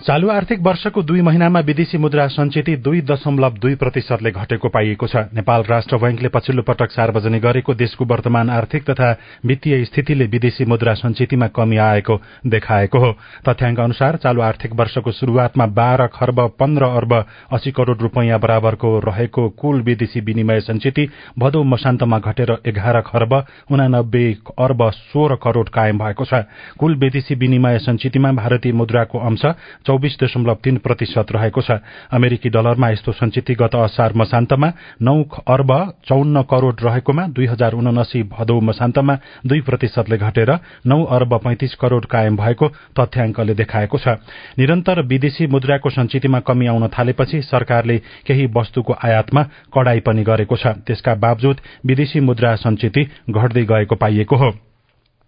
चालू 0.00 0.28
आर्थिक 0.30 0.60
वर्षको 0.62 1.02
दुई 1.02 1.20
महिनामा 1.20 1.60
विदेशी 1.60 1.98
मुद्रा 1.98 2.26
संचिति 2.26 2.74
दुई 2.76 3.00
दशमलव 3.00 3.56
दुई 3.60 3.74
प्रतिशतले 3.76 4.30
घटेको 4.32 4.68
पाइएको 4.68 5.06
छ। 5.06 5.16
नेपाल 5.36 5.62
राष्ट्र 5.62 5.96
बैंकले 5.96 6.28
पछिल्लो 6.28 6.62
पटक 6.62 6.90
सार्वजनिक 6.90 7.42
गरेको 7.42 7.74
देशको 7.74 8.04
वर्तमान 8.04 8.50
आर्थिक 8.50 8.88
तथा 8.90 9.10
वित्तीय 9.44 9.84
स्थितिले 9.84 10.24
विदेशी 10.26 10.64
मुद्रा 10.64 10.94
संचितिमा 10.94 11.46
कमी 11.52 11.76
आएको 11.78 12.16
देखाएको 12.46 12.98
हो। 12.98 13.12
तथ्याङ्क 13.44 13.80
अनुसार 13.80 14.16
चालू 14.16 14.40
आर्थिक 14.40 14.72
वर्षको 14.72 15.12
शुरूआतमा 15.12 15.66
बाह्र 15.68 16.06
खर्ब 16.08 16.40
पन्ध्र 16.60 16.84
अर्ब 16.96 17.12
अस्सी 17.52 17.70
करोड़ 17.70 17.98
रूपियाँ 17.98 18.40
बराबरको 18.40 18.98
रहेको 19.00 19.48
कुल 19.60 19.82
विदेशी 19.82 20.20
विनिमय 20.22 20.60
संचिति 20.60 21.08
भदौ 21.38 21.62
मसान्तमा 21.66 22.18
घटेर 22.20 22.56
एघार 22.66 23.00
खर्ब 23.02 23.34
उनानब्बे 23.70 24.24
अर्ब 24.58 24.88
सोह्र 24.92 25.36
करोड़ 25.44 25.68
कायम 25.68 25.98
भएको 25.98 26.24
छ। 26.24 26.42
कुल 26.78 26.96
विदेशी 26.96 27.34
विनिमय 27.36 27.78
संचितिमा 27.80 28.32
भारतीय 28.32 28.72
मुद्राको 28.72 29.18
अंश 29.20 29.46
चौबिस 29.90 30.16
दशमलव 30.22 30.58
तीन 30.62 30.76
प्रतिशत 30.78 31.26
रहेको 31.34 31.60
छ। 31.60 31.82
अमेरिकी 32.14 32.48
डलरमा 32.48 32.88
यस्तो 32.90 33.12
संचित 33.12 33.50
गत 33.58 33.74
असार 33.74 34.12
मसान्तमा 34.14 34.68
नौ 35.02 35.18
अर्ब 35.44 35.70
चौन्न 36.06 36.42
करोड़ 36.46 36.78
रहेकोमा 36.78 37.26
दुई 37.34 37.46
हजार 37.46 37.74
उनासी 37.74 38.22
भदौ 38.30 38.60
मसान्तमा 38.60 39.14
दुई 39.42 39.60
प्रतिशतले 39.66 40.16
घटेर 40.16 40.50
नौ 40.86 41.02
अर्ब 41.10 41.34
पैंतिस 41.42 41.74
करोड़ 41.74 42.04
कायम 42.06 42.36
भएको 42.36 42.68
तथ्याङ्कले 42.94 43.54
देखाएको 43.54 43.98
छ। 43.98 44.22
निरन्तर 44.54 45.02
विदेशी 45.02 45.46
मुद्राको 45.50 45.90
संचितिमा 45.90 46.40
कमी 46.46 46.66
आउन 46.66 46.86
थालेपछि 46.88 47.42
सरकारले 47.42 47.98
केही 48.26 48.46
वस्तुको 48.54 48.94
आयातमा 48.94 49.42
कड़ाई 49.74 50.00
पनि 50.06 50.22
गरेको 50.22 50.56
छ। 50.56 50.78
त्यसका 50.86 51.14
बावजुद 51.18 51.56
विदेशी 51.86 52.20
मुद्रा 52.20 52.54
संचिति 52.62 53.02
घट्दै 53.30 53.64
गएको 53.64 53.94
पाइएको 53.96 54.36
हो। 54.36 54.69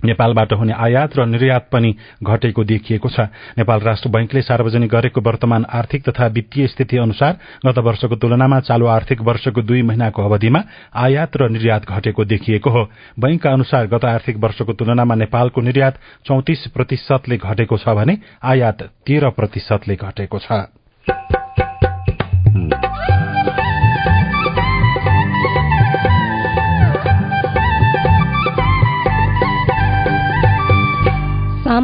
नेपालबाट 0.04 0.52
हुने 0.52 0.72
आयात 0.72 1.16
र 1.16 1.26
निर्यात 1.26 1.68
पनि 1.72 1.94
घटेको 2.22 2.64
देखिएको 2.64 3.08
छ। 3.08 3.20
नेपाल 3.58 3.80
राष्ट्र 3.80 4.08
बैंकले 4.08 4.42
सार्वजनिक 4.42 4.90
गरेको 4.90 5.20
वर्तमान 5.20 5.64
आर्थिक 5.70 6.08
तथा 6.08 6.26
वित्तीय 6.26 6.66
स्थिति 6.66 6.96
अनुसार 6.96 7.38
गत 7.66 7.78
वर्षको 7.78 8.16
तुलनामा 8.16 8.60
चालू 8.60 8.86
आर्थिक 8.86 9.20
वर्षको 9.22 9.62
दुई 9.62 9.82
महिनाको 9.82 10.24
अवधिमा 10.24 10.62
आयात 10.94 11.36
र 11.36 11.48
निर्यात 11.48 11.86
घटेको 11.86 12.24
देखिएको 12.24 12.70
हो। 12.70 12.82
बैंकका 13.18 13.50
अनुसार 13.52 13.86
गत 13.86 14.04
आर्थिक 14.04 14.36
वर्षको 14.36 14.72
तुलनामा 14.72 15.14
नेपालको 15.14 15.60
निर्यात 15.60 15.98
चौतिस 16.26 16.66
प्रतिशतले 16.74 17.36
घटेको 17.36 17.76
छ 17.76 17.88
भने 17.88 18.18
आयात 18.42 18.82
तेह्र 19.06 19.30
प्रतिशतले 19.30 19.96
घटेको 19.96 20.38
छ। 20.38 20.81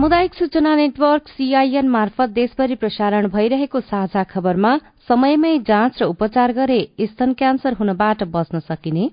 सामुदायिक 0.08 0.34
सूचना 0.34 0.74
नेटवर्क 0.74 1.26
सीआईएन 1.28 1.88
मार्फत 1.88 2.28
देशभरि 2.32 2.74
प्रसारण 2.74 3.26
भइरहेको 3.28 3.80
साझा 3.80 4.22
खबरमा 4.24 4.70
समयमै 5.08 5.50
जाँच 5.68 6.00
र 6.02 6.04
उपचार 6.04 6.52
गरे 6.52 6.78
स्तन 7.02 7.32
क्यान्सर 7.32 7.72
हुनबाट 7.72 8.22
बच्न 8.32 8.60
सकिने। 8.60 9.04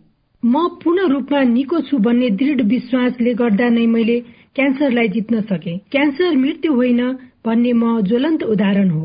म 0.43 0.63
पूर्ण 0.79 1.07
रूपमा 1.11 1.41
निको 1.51 1.81
छु 1.81 1.97
भन्ने 1.99 2.29
दृढ 2.39 2.61
विश्वासले 2.71 3.33
गर्दा 3.33 3.69
नै 3.69 3.85
मैले 3.87 4.19
क्यान्सरलाई 4.55 5.07
जित्न 5.09 5.41
सके। 5.51 5.77
क्यान्सर 5.91 6.37
मृत्यु 6.37 6.73
होइन 6.73 7.01
भन्ने 7.43 7.73
म 7.73 7.99
ज्वलन्त 8.07 8.43
उदाहरण 8.55 8.89
हो। 8.89 9.03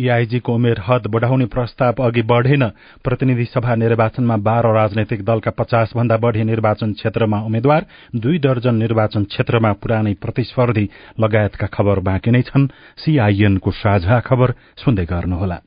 एआईजीको 0.00 0.54
उमेर 0.54 0.80
हद 0.88 1.06
बढ़ाउने 1.06 1.46
प्रस्ताव 1.46 2.02
अघि 2.04 2.22
बढ़ेन। 2.22 2.68
प्रतिनिधि 3.04 3.44
सभा 3.44 3.74
निर्वाचनमा 3.74 4.36
बाह्र 4.36 4.74
राजनैतिक 4.74 5.24
दलका 5.24 5.50
पचास 5.50 5.92
भन्दा 5.96 6.16
बढ़ी 6.16 6.44
निर्वाचन 6.44 6.92
क्षेत्रमा 6.92 7.40
उम्मेद्वार 7.40 7.86
दुई 8.16 8.38
दर्जन 8.38 8.74
निर्वाचन 8.74 9.24
क्षेत्रमा 9.24 9.72
पुरानै 9.72 10.14
प्रतिस्पर्धी 10.14 10.88
लगायतका 11.20 11.66
खबर 11.66 11.98
बाँकी 12.00 12.30
नै 12.30 12.42
छन्। 12.42 12.68
सीआईएनको 12.98 13.70
साझा 13.70 14.20
खबर 14.20 14.54
सुन्दै 14.76 15.04
गर्नुहोला। 15.04 15.58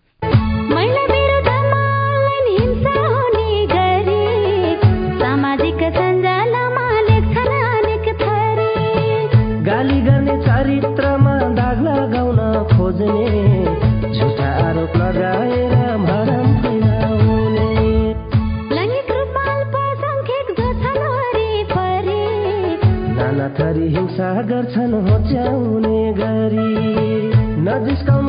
गर्छन् 24.28 24.94
होच्याउने 25.08 26.00
गरी 26.20 26.72
नजिस्काउनु 27.68 28.27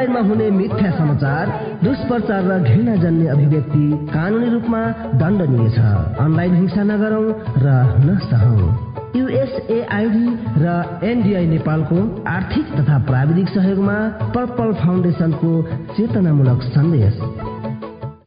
अनलाइनमा 0.00 0.20
हुने 0.28 0.50
मिथ्या 0.50 0.90
समाचार 0.90 1.48
दुष्प्रचार 1.84 2.44
र 2.44 2.56
घृणा 2.64 2.94
जन्य 2.96 3.26
अभिव्यक्ति 3.28 3.84
कानुनी 4.08 4.48
रूपमा 4.48 4.80
दण्डनीय 5.20 5.68
छ। 5.76 5.78
अनलाइन 6.24 6.54
हिंसा 6.54 6.82
नगरौं 6.82 7.26
र 7.64 7.68
नसहौं। 8.08 8.64
युएसएआईडी 9.20 10.26
र 10.56 10.66
एनडिआई 11.04 11.46
नेपालको 11.46 11.98
आर्थिक 12.28 12.66
तथा 12.80 12.98
प्राविधिक 13.04 13.48
सहयोगमा 13.48 13.98
पर्पल 14.32 14.72
फाउन्डेसनको 14.80 15.52
चेतनामूलक 15.96 16.60
सन्देश। 16.72 17.14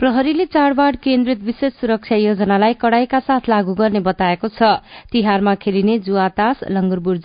प्रहरीले 0.00 0.44
चाडबाड 0.46 0.96
केन्द्रित 0.96 1.42
विशेष 1.44 1.72
सुरक्षा 1.80 2.16
योजनालाई 2.16 2.74
कड़ाईका 2.80 3.18
साथ 3.20 3.48
लागू 3.48 3.72
गर्ने 3.76 4.00
बताएको 4.00 4.48
छ। 4.48 4.68
तिहारमा 5.12 5.54
खेलिने 5.60 5.98
जुवातास 6.00 6.60
लंगुर 6.70 7.18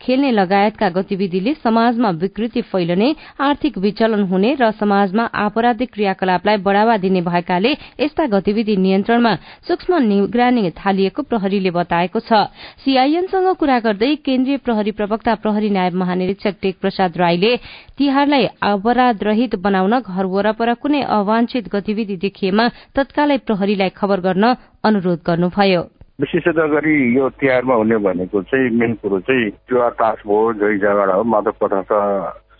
खेल्ने 0.00 0.30
लगायतका 0.32 0.88
गतिविधिले 0.90 1.52
समाजमा 1.54 2.10
विकृति 2.22 2.60
फैलने 2.72 3.14
आर्थिक 3.38 3.76
विचलन 3.78 4.22
हुने 4.32 4.54
र 4.60 4.70
समाजमा 4.80 5.24
आपराधिक 5.44 5.92
क्रियाकलापलाई 5.92 6.56
बढ़ावा 6.64 6.96
दिने 7.04 7.20
भएकाले 7.20 7.72
यस्ता 8.00 8.26
गतिविधि 8.32 8.76
नियन्त्रणमा 8.78 9.34
सूक्ष्म 9.68 10.00
निगरानी 10.02 10.70
थालिएको 10.80 11.22
प्रहरीले 11.28 11.70
बताएको 11.70 12.20
छ। 12.22 12.48
सीआईएनसँग 12.80 13.52
कुरा 13.60 13.78
गर्दै 13.84 14.14
केन्द्रीय 14.24 14.56
प्रहरी 14.64 14.90
प्रवक्ता 14.96 15.34
प्रहरी 15.44 15.70
नायब 15.70 16.00
महानिरीक्षक 16.00 16.56
टेक 16.62 16.80
प्रसाद 16.80 17.18
राईले 17.18 17.56
तिहारलाई 17.98 18.48
अपराध 18.64 19.22
रहित 19.22 19.60
बनाउन 19.60 20.00
घर 20.00 20.24
वरपर 20.26 20.74
कुनै 20.80 21.02
अवांछित 21.12 21.68
गतिविधि 21.74 22.20
देखिएमा 22.22 22.68
तत्कालै 22.96 23.38
प्रहरीलाई 23.48 23.90
खबर 23.96 24.20
गर्न 24.20 24.44
अनुरोध 24.84 25.20
गर्नुभयो। 25.26 25.82
विशेषत 26.20 26.58
गरी 26.70 26.94
यो 27.16 27.28
तिहारमा 27.40 27.74
हुने 27.74 27.96
भनेको 27.98 28.42
चाहिँ 28.46 28.70
मेन 28.78 28.94
कुरो 29.02 29.18
चाहिँ 29.26 29.50
त्यो 29.50 29.88
तास 29.98 30.18
भयो 30.26 30.52
झै 30.54 30.76
झगडा 30.78 31.14
हो 31.14 31.22
मादक 31.24 31.56
पदार्थ 31.60 31.92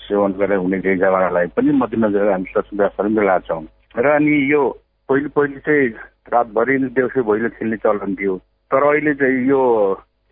सेवन 0.02 0.33
गरेर 0.40 0.59
हुने 0.59 0.78
झै 0.81 0.97
झगडालाई 0.97 1.47
पनि 1.57 1.71
मध्यनजर 1.78 2.31
हामी 2.33 2.50
सुरक्षा 2.50 3.09
मिलाएको 3.09 3.47
छौँ। 3.47 3.64
र 3.97 4.07
अनि 4.19 4.35
यो 4.52 4.62
पहिले 5.09 5.28
पहिले 5.37 5.61
चाहिँ 5.66 5.88
रातभरि 6.33 6.78
देउसे 6.97 7.23
भैलो 7.23 7.49
खेल्ने 7.57 7.76
चलन 7.76 8.14
थियो। 8.19 8.37
तर 8.71 8.83
अहिले 8.83 9.14
चाहिँ 9.14 9.47
यो 9.49 9.62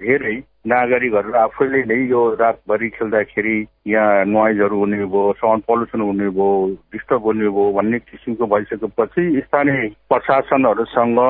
धेरै 0.00 0.36
नागरिकहरू 0.64 1.32
आफैले 1.32 1.82
नै 1.88 1.96
यो 2.06 2.20
रातभरि 2.34 2.88
खेल्दाखेरि 2.90 3.56
यहाँ 3.86 4.24
नोइजहरू 4.26 4.78
हुने 4.78 5.04
भयो 5.06 5.32
साउन्ड 5.32 5.62
पल्युसन 5.64 6.00
हुने 6.00 6.28
भयो 6.30 6.50
डिस्टर्ब 6.92 7.22
हुने 7.22 7.48
भयो 7.48 7.72
भन्ने 7.72 7.98
किसिमको 8.00 8.46
भइसकेपछि 8.46 9.24
स्थानीय 9.40 9.88
प्रशासनहरूसँग 10.08 11.20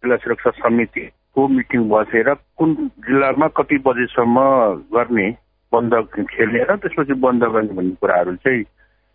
जिल्ला 0.00 0.16
सुरक्षा 0.16 0.50
समितिको 0.58 1.48
मिटिङ 1.48 1.88
बसेर 1.88 2.32
कुन 2.56 2.74
जिल्लामा 3.04 3.48
कति 3.56 3.78
बजेसम्म 3.84 4.48
गर्ने 4.96 5.28
बन्द 5.72 5.94
खेल्ने 6.30 6.64
र 6.64 6.76
त्यसपछि 6.76 7.20
बन्द 7.20 7.44
गर्ने 7.44 7.74
भन्ने 7.74 7.94
कुराहरू 8.00 8.36
चाहिँ 8.44 8.64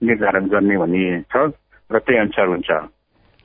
निर्धारण 0.01 0.47
गर्ने 0.47 0.77
भन्ने 0.77 1.21
छ 1.33 1.49
र 1.89 1.99
त्यही 1.99 2.19
अनुसार 2.19 2.47
हुन्छ। 2.47 2.71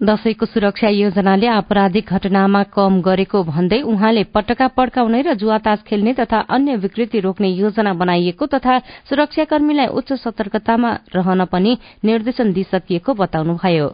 दशैंको 0.00 0.46
सुरक्षा 0.46 0.88
योजनाले 0.88 1.46
आपराधिक 1.46 2.08
घटनामा 2.08 2.62
कम 2.72 3.00
गरेको 3.04 3.42
भन्दै 3.44 3.80
उहाँले 3.84 4.22
पटका 4.32 4.68
पड्काउने 4.72 5.20
र 5.22 5.34
जुवातास 5.36 5.82
खेल्ने 5.84 6.12
तथा 6.16 6.38
अन्य 6.48 6.76
विकृति 6.80 7.20
रोक्ने 7.20 7.48
योजना 7.50 7.92
बनाइएको 8.00 8.46
तथा 8.46 8.78
सुरक्षाकर्मीलाई 9.08 9.86
उच्च 9.92 10.12
सतर्कतामा 10.24 10.98
रहन 11.14 11.44
पनि 11.44 11.76
निर्देशन 12.04 12.52
दिइसकिएको 12.52 13.14
बताउनुभयो। 13.14 13.88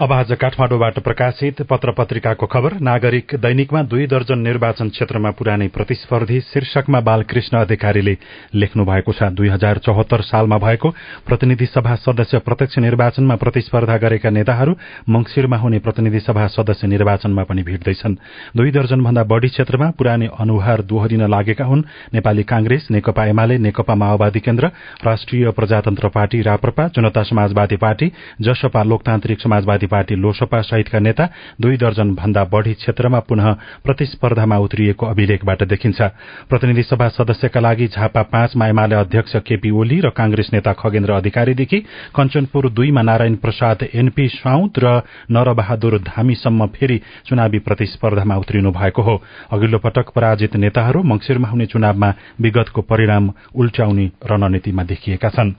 अब 0.00 0.12
आज 0.12 0.30
काठमाडौँबाट 0.40 0.98
प्रकाशित 0.98 1.60
पत्र 1.70 1.92
पत्रिकाको 1.92 2.46
खबर 2.46 2.72
नागरिक 2.80 3.34
दैनिकमा 3.34 3.82
दुई 3.84 4.06
दर्जन 4.06 4.38
निर्वाचन 4.38 4.88
क्षेत्रमा 4.88 5.30
पुरानै 5.34 5.66
प्रतिस्पर्धी 5.68 6.38
शीर्षकमा 6.40 7.00
बालकृष्ण 7.08 7.58
अधिकारीले 7.58 8.14
लेख्नु 8.54 8.84
भएको 8.86 9.12
छ। 9.12 9.30
दुई 9.34 9.48
हजार 9.48 9.78
चौहत्तर 9.82 10.20
सालमा 10.22 10.58
भएको 10.58 10.90
प्रतिनिधि 11.26 11.66
सभा 11.66 11.94
सदस्य 11.98 12.38
प्रत्यक्ष 12.46 12.78
निर्वाचनमा 12.78 13.36
प्रतिस्पर्धा 13.42 13.96
गरेका 13.98 14.30
नेताहरू 14.30 14.74
मंगिरमा 15.10 15.56
हुने 15.56 15.78
प्रतिनिधि 15.82 16.20
सभा 16.20 16.46
सदस्य 16.46 16.86
निर्वाचनमा 16.86 17.42
पनि 17.50 17.62
भिड्दैछन्। 17.66 18.14
दुई 18.54 18.70
दर्जन 18.70 19.02
भन्दा 19.02 19.24
बढ़ी 19.24 19.48
क्षेत्रमा 19.48 19.90
पुरानै 19.98 20.30
अनुहार 20.38 20.82
दोहोरिन 20.86 21.26
लागेका 21.26 21.64
हुन्। 21.64 21.82
नेपाली 22.14 22.42
कांग्रेस 22.46 22.86
नेकपा 22.90 23.26
एमाले 23.26 23.58
नेकपा 23.66 23.94
माओवादी 23.96 24.40
केन्द्र 24.46 24.70
राष्ट्रिय 25.02 25.50
प्रजातन्त्र 25.58 26.08
पार्टी 26.14 26.42
राप्रपा 26.44 26.88
जनता 26.94 27.22
समाजवादी 27.24 27.76
पार्टी 27.76 28.12
जसपा 28.40 28.82
लोकतान्त्रिक 28.84 29.40
समाजवादी 29.40 29.86
पार्टी 29.88 30.14
लोसपा 30.14 30.60
सहितका 30.62 30.98
नेता 30.98 31.28
दुई 31.60 31.76
दर्जन 31.76 32.14
भन्दा 32.14 32.44
बढ़ी 32.44 32.74
क्षेत्रमा 32.74 33.20
पुनः 33.20 33.52
प्रतिस्पर्धामा 33.84 34.56
उत्रिएको 34.58 35.06
अभिलेखबाट 35.06 35.62
देखिन्छ। 35.64 36.00
प्रतिनिधि 36.48 36.82
सभा 36.82 37.08
सदस्यका 37.08 37.60
लागि 37.60 37.86
झापा 37.88 38.22
पाँचमा 38.24 38.66
एमाले 38.68 38.94
अध्यक्ष 38.96 39.36
केपी 39.46 39.70
ओली 39.70 40.00
र 40.00 40.10
कांग्रेस 40.10 40.50
नेता 40.52 40.72
खगेन्द्र 40.72 41.12
अधिकारीदेखि 41.12 41.78
कञ्चनपुर 42.16 42.70
दुईमा 42.70 43.02
नारायण 43.02 43.36
प्रसाद 43.36 43.88
एनपी 43.94 44.28
साउद 44.28 44.78
र 44.78 45.02
नरबहादुर 45.30 45.98
धामीसम्म 46.06 46.66
फेरि 46.68 47.00
चुनावी 47.26 47.58
प्रतिस्पर्धामा 47.58 48.36
उत्रिनु 48.36 48.70
भएको 48.72 49.02
हो। 49.02 49.16
अघिल्लो 49.52 49.78
पटक 49.78 50.10
पराजित 50.10 50.56
नेताहरू 50.56 51.02
मंगिरमा 51.02 51.48
हुने 51.48 51.66
चुनावमा 51.66 52.14
विगतको 52.40 52.82
परिणाम 52.82 53.32
उल्ट्याउने 53.54 54.10
रणनीतिमा 54.26 54.82
देखिएका 54.84 55.28
छन्। 55.28 55.52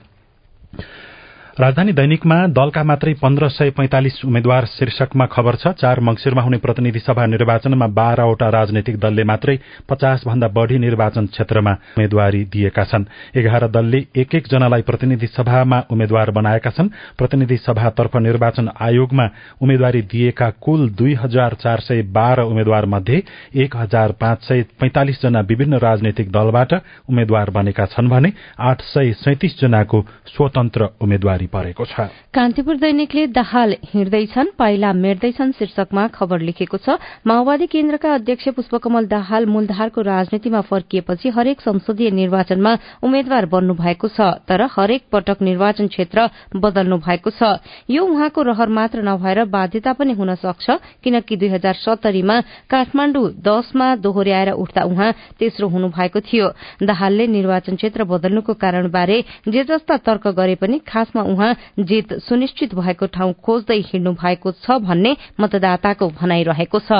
राजधानी 1.58 1.92
दैनिकमा 1.92 2.36
दलका 2.54 2.82
मात्रै 2.84 3.12
पन्ध्र 3.22 3.48
सय 3.50 3.70
पैंतालिस 3.76 4.24
उम्मेद्वार 4.24 4.64
शीर्षकमा 4.70 5.26
खबर 5.26 5.54
छ 5.56 5.72
चार 5.80 6.00
मंगिरमा 6.00 6.42
हुने 6.42 6.58
प्रतिनिधि 6.58 6.98
सभा 7.00 7.24
निर्वाचनमा 7.26 7.86
बाह्रवटा 7.90 8.48
राजनैतिक 8.54 8.98
दलले 9.00 9.24
मात्रै 9.24 9.56
पचास 9.90 10.22
भन्दा 10.26 10.48
बढ़ी 10.48 10.78
निर्वाचन 10.78 11.26
क्षेत्रमा 11.26 11.72
उम्मेद्वारी 11.72 12.44
दिएका 12.52 12.84
छन्। 12.84 13.04
एघार 13.36 13.66
दलले 13.68 14.04
एक 14.16 14.34
एक 14.34 14.46
जनालाई 14.46 14.82
प्रतिनिधि 14.82 15.26
सभामा 15.26 15.82
उम्मेद्वार 15.90 16.30
बनाएका 16.38 16.70
छन्। 16.70 16.88
प्रतिनिधि 17.18 17.56
सभातर्फ 17.66 18.16
निर्वाचन 18.18 18.70
आयोगमा 18.80 19.28
उम्मेद्वारी 19.62 20.02
दिएका 20.12 20.50
कुल 20.62 20.88
दुई 20.94 21.14
हजार 21.22 21.54
चार 21.62 21.80
सय 21.80 22.02
बाह्र 22.14 22.42
उम्मेद्वार 22.46 22.86
मध्ये 22.94 23.22
एक 23.64 23.76
हजार 23.76 24.12
पाँच 24.20 24.48
सय 24.48 24.62
पैंतालिस 24.80 25.22
जना 25.22 25.40
विभिन्न 25.50 25.78
राजनैतिक 25.80 26.30
दलबाट 26.30 26.74
उम्मेद्वार 27.10 27.50
बनेका 27.50 27.86
छन् 27.88 28.08
भने 28.08 28.32
आठ 28.70 28.82
सय 28.94 29.12
सैतिस 29.24 29.60
जनाको 29.60 30.04
स्वतन्त्र 30.36 30.88
उम्मेद्वारी 31.00 31.39
परेको 31.46 31.84
छ। 31.84 32.08
कान्तिपुर 32.34 32.76
दैनिकले 32.76 33.26
दाहाल 33.28 33.76
हिँड्दैछन् 33.84 34.48
पाइला 34.58 34.92
मेट्दैछन् 34.92 35.52
शीर्षकमा 35.52 36.06
खबर 36.08 36.40
लेखेको 36.40 36.76
छ 36.76 36.98
माओवादी 37.26 37.66
केन्द्रका 37.66 38.14
अध्यक्ष 38.14 38.48
पुष्पकमल 38.56 39.06
दाहाल 39.06 39.46
मूलधारको 39.46 40.00
राजनीतिमा 40.02 40.60
फर्किएपछि 40.60 41.28
हरेक 41.30 41.60
संसदीय 41.60 42.10
निर्वाचनमा 42.10 42.72
उम्मेद्वार 43.02 43.46
बन्नु 43.46 43.74
भएको 43.74 44.08
छ 44.08 44.20
तर 44.48 44.62
हरेक 44.70 45.02
पटक 45.12 45.42
निर्वाचन 45.42 45.86
क्षेत्र 45.88 46.28
बदल्नु 46.56 46.98
भएको 46.98 47.30
छ। 47.30 47.58
यो 47.90 48.04
उहाँको 48.04 48.42
रहर 48.42 48.68
मात्र 48.70 49.02
नभएर 49.02 49.44
बाध्यता 49.50 49.92
पनि 49.92 50.12
हुन 50.12 50.34
सक्छ 50.36 50.70
किनकि 51.04 51.36
दुई 51.36 51.48
हजार 51.48 51.74
सत्तरीमा 51.76 52.40
काठमाण्डु 52.70 53.22
दशमा 53.42 53.94
दोहोर्याएर 53.96 54.50
उठ्दा 54.52 54.82
उहाँ 54.84 55.12
तेस्रो 55.38 55.68
हुनु 55.68 55.88
भएको 55.90 56.20
थियो। 56.20 56.48
दाहालले 56.82 57.26
निर्वाचन 57.26 57.76
क्षेत्र 57.76 58.04
बदल्नुको 58.04 58.54
कारणबारे 58.54 59.18
जे 59.48 59.64
जस्ता 59.64 59.96
तर्क 60.06 60.28
गरे 60.36 60.54
पनि 60.54 60.78
खासमा 60.82 61.22
उहाँ 61.30 61.54
जित 61.80 62.12
सुनिश्चित 62.26 62.74
भएको 62.74 63.06
ठाउँ 63.06 63.32
खोज्दै 63.44 63.78
हिँड्नु 63.88 64.12
भएको 64.14 64.52
छ 64.60 64.78
भन्ने 64.82 65.16
मतदाताको 65.40 66.08
भनाइरहेको 66.20 66.78
छ। 66.80 66.90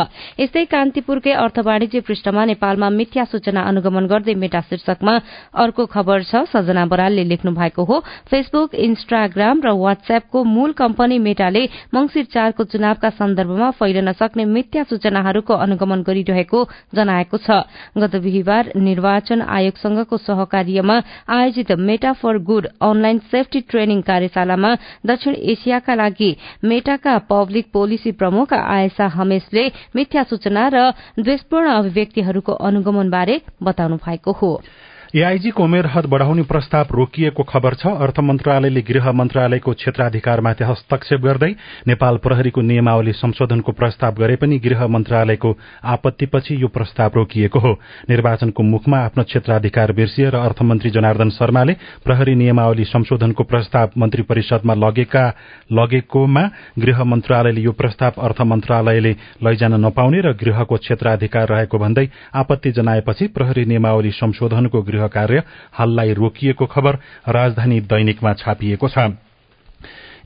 यस्तै 0.40 0.64
कान्तिपुरकै 0.66 1.32
अर्थ 1.34 1.58
वाणिज्य 1.60 2.00
पृष्ठमा 2.06 2.44
नेपालमा 2.44 2.88
मिथ्या 2.90 3.24
सूचना 3.24 3.60
अनुगमन 3.70 4.06
गर्दै 4.06 4.34
मेटा 4.34 4.60
शीर्षकमा 4.70 5.14
अर्को 5.54 5.86
खबर 5.86 6.22
छ 6.22 6.44
सजना 6.50 6.86
बरालले 6.86 7.24
लेख्नु 7.24 7.50
भएको 7.52 7.84
हो 7.84 7.96
फेसबुक 8.30 8.74
इन्स्टाग्राम 8.76 9.60
र 9.64 9.68
वाट्सएपको 9.76 10.38
मूल 10.46 10.72
कम्पनी 10.74 11.18
मेटाले 11.20 11.62
मंगिर 11.94 12.24
चारको 12.30 12.64
चुनावका 12.64 13.10
सन्दर्भमा 13.10 13.70
फैलन 13.78 14.12
सक्ने 14.12 14.44
मिथ्या 14.46 14.82
सूचनाहरूको 14.90 15.54
अनुगमन 15.56 16.02
गरिरहेको 16.02 16.60
जनाएको 16.94 17.36
छ। 17.38 17.50
गत 17.98 18.16
बिहिबार 18.16 18.72
निर्वाचन 18.76 19.42
आयोगसँगको 19.42 20.16
सहकार्यमा 20.18 20.96
आयोजित 21.28 21.72
Meta 21.80 22.12
for 22.20 22.38
good 22.44 22.66
online 22.80 23.18
safety 23.30 23.60
training 23.70 24.00
कार्यशालामा 24.20 24.74
दक्षिण 25.06 25.34
एसियाका 25.34 25.94
लागि 25.94 26.30
मेटाका 26.64 27.16
पब्लिक 27.30 27.66
पोलिसी 27.72 28.10
प्रमुख 28.12 28.52
आयसा 28.52 29.06
हमेशले 29.16 29.64
मिथ्या 29.96 30.22
सूचना 30.24 30.68
र 30.68 30.76
द्वेषपूर्ण 31.18 31.68
अभिव्यक्तिहरूको 31.70 32.52
अनुगमनबारे 32.52 33.40
बताउनु 33.62 33.96
भएको 33.96 34.32
हो। 34.32 34.52
एआईजीको 35.16 35.64
उमेर 35.64 35.86
हद 35.86 36.06
बढ़ाउने 36.06 36.42
प्रस्ताव 36.46 36.88
रोकिएको 36.94 37.42
खबर 37.42 37.74
छ। 37.74 37.86
अर्थ 37.98 38.18
मन्त्रालयले 38.22 38.80
गृह 38.80 39.10
मन्त्रालयको 39.12 39.72
क्षेत्राधिकारमाथि 39.74 40.64
हस्तक्षेप 40.64 41.20
गर्दै 41.20 41.50
नेपाल 41.88 42.16
प्रहरीको 42.22 42.60
नियमावली 42.62 43.12
संशोधनको 43.12 43.72
प्रस्ताव 43.72 44.14
गरे 44.14 44.36
पनि 44.36 44.58
गृह 44.58 44.86
मन्त्रालयको 44.86 45.50
आपत्तिपछि 45.84 46.62
यो 46.62 46.68
प्रस्ताव 46.68 47.10
रोकिएको 47.16 47.58
हो। 47.58 47.72
निर्वाचनको 48.10 48.62
मुखमा 48.62 48.98
आफ्नो 49.00 49.24
क्षेत्राधिकार 49.24 49.92
बिर्सिएर 49.92 50.34
अर्थमन्त्री 50.36 50.90
जनार्दन 50.90 51.30
शर्माले 51.30 51.74
प्रहरी 52.06 52.34
नियमावली 52.34 52.84
संशोधनको 52.86 53.44
प्रस्ताव 53.44 53.98
मन्त्री 53.98 54.22
परिषदमा 54.30 54.74
लगेका 54.76 55.26
लगेकोमा 55.72 56.44
गृह 56.78 57.02
मन्त्रालयले 57.04 57.60
यो 57.60 57.72
प्रस्ताव 57.72 58.22
अर्थ 58.22 58.40
मन्त्रालयले 58.46 59.12
लैजान 59.42 59.74
नपाउने 59.86 60.20
र 60.20 60.36
गृहको 60.38 60.76
क्षेत्राधिकार 60.78 61.48
रहेको 61.48 61.78
भन्दै 61.78 62.08
आपत्ति 62.36 62.72
जनाएपछि 62.78 63.26
प्रहरी 63.34 63.64
नियमावली 63.64 64.10
संशोधनको 64.14 64.82
गृह 65.00 65.08
कार्य 65.08 65.42
हाललाई 65.72 66.12
रोकिएको 66.12 66.66
खबर 66.66 66.98
राजधानी 67.28 67.80
दैनिकमा 67.80 68.32
छापिएको 68.32 68.88
छ। 68.88 68.98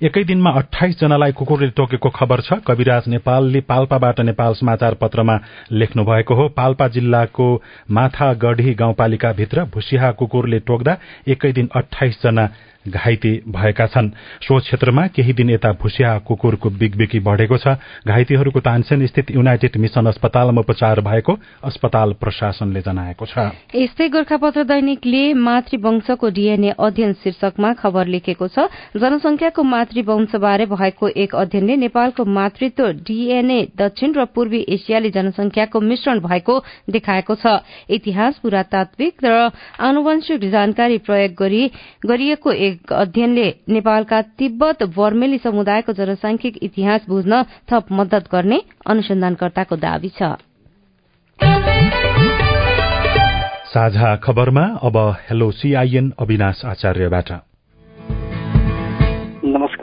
एकै 0.02 0.24
दिनमा 0.24 0.50
अठाइस 0.50 0.98
जनालाई 1.00 1.32
कुकुरले 1.32 1.68
टोकेको 1.70 2.10
खबर 2.10 2.40
छ। 2.40 2.58
कविराज 2.66 3.08
नेपालले 3.08 3.60
पाल्पाबाट 3.60 4.20
नेपाल 4.20 4.54
समाचार 4.54 4.94
पत्रमा 4.94 5.38
लेख्नु 5.72 6.04
भएको 6.04 6.34
हो 6.34 6.48
पाल्पा 6.48 6.88
जिल्लाको 6.88 7.62
माथागढ़ी 7.90 8.74
गाउँपालिकाभित्र 8.74 9.64
भुसिहा 9.64 10.10
कुकुरले 10.10 10.58
टोक्दा 10.58 10.96
एकै 11.28 11.52
दिन 11.52 11.68
अठाइस 11.74 12.22
जना 12.22 12.48
घाइते 12.86 13.30
भएका 13.48 13.86
छन्। 13.86 14.08
सो 14.42 14.58
क्षेत्रमा 14.60 15.06
केही 15.08 15.32
दिन 15.32 15.50
यता 15.50 15.72
भुसिया 15.72 16.18
कुकुरको 16.18 16.70
बिगबिकी 16.70 17.20
बढ़ेको 17.20 17.56
छ। 17.56 17.76
घाइतेहरूको 18.06 18.60
तानसेन 18.60 19.06
स्थित 19.06 19.30
युनाइटेड 19.30 19.76
मिशन 19.76 20.06
अस्पतालमा 20.06 20.60
उपचार 20.60 21.00
भएको 21.00 21.32
अस्पताल 21.64 22.12
प्रशासनले 22.20 22.80
जनाएको 22.82 23.26
छ। 23.26 23.38
यस्तै 23.74 24.08
गोर्खापत्र 24.08 24.64
दैनिकले 24.64 25.22
मातृवंशको 25.34 26.28
डीएनए 26.30 26.74
अध्ययन 26.78 27.12
शीर्षकमा 27.22 27.72
खबर 27.74 28.06
लेखेको 28.06 28.48
छ। 28.48 28.68
जनसंख्याको 28.94 29.62
मातृवंशबारे 29.64 30.66
भएको 30.66 31.08
एक 31.08 31.34
अध्ययनले 31.34 31.76
नेपालको 31.76 32.24
मातृत्व 32.24 32.84
डीएनए 33.02 33.60
दक्षिण 33.76 34.12
र 34.12 34.24
पूर्वी 34.34 34.60
एसियाली 34.68 35.10
जनसंख्याको 35.10 35.80
मिश्रण 35.80 36.20
भएको 36.20 36.54
देखाएको 36.90 37.34
छ। 37.34 37.64
इतिहास 37.90 38.38
पुरातात्विक 38.42 39.24
र 39.24 39.50
आनुवंशिक 39.80 40.50
जानकारी 40.50 40.98
प्रयोग 40.98 41.32
गरिएको 42.04 42.52
एक 42.52 42.73
एक 42.74 42.92
अध्ययनले 42.92 43.46
नेपालका 43.68 44.20
तिब्बत 44.38 44.82
वर्मेली 44.96 45.38
समुदायको 45.38 45.92
जनसांख्यिक 45.92 46.54
इतिहास 46.62 47.00
बुझ्न 47.08 47.42
थप 47.70 47.92
मद्दत 47.92 48.24
गर्ने 48.32 48.58
अनुसन्धानकर्ताको 48.86 49.76
दावी 49.78 50.10
छ। 50.18 50.34
साझा 53.70 54.14
खबरमा 54.16 54.66
अब 54.82 54.96
हेलो 55.30 55.50
सीआईएन 55.50 56.12
अविनाश 56.18 56.64
आचार्यबाट। 56.64 57.32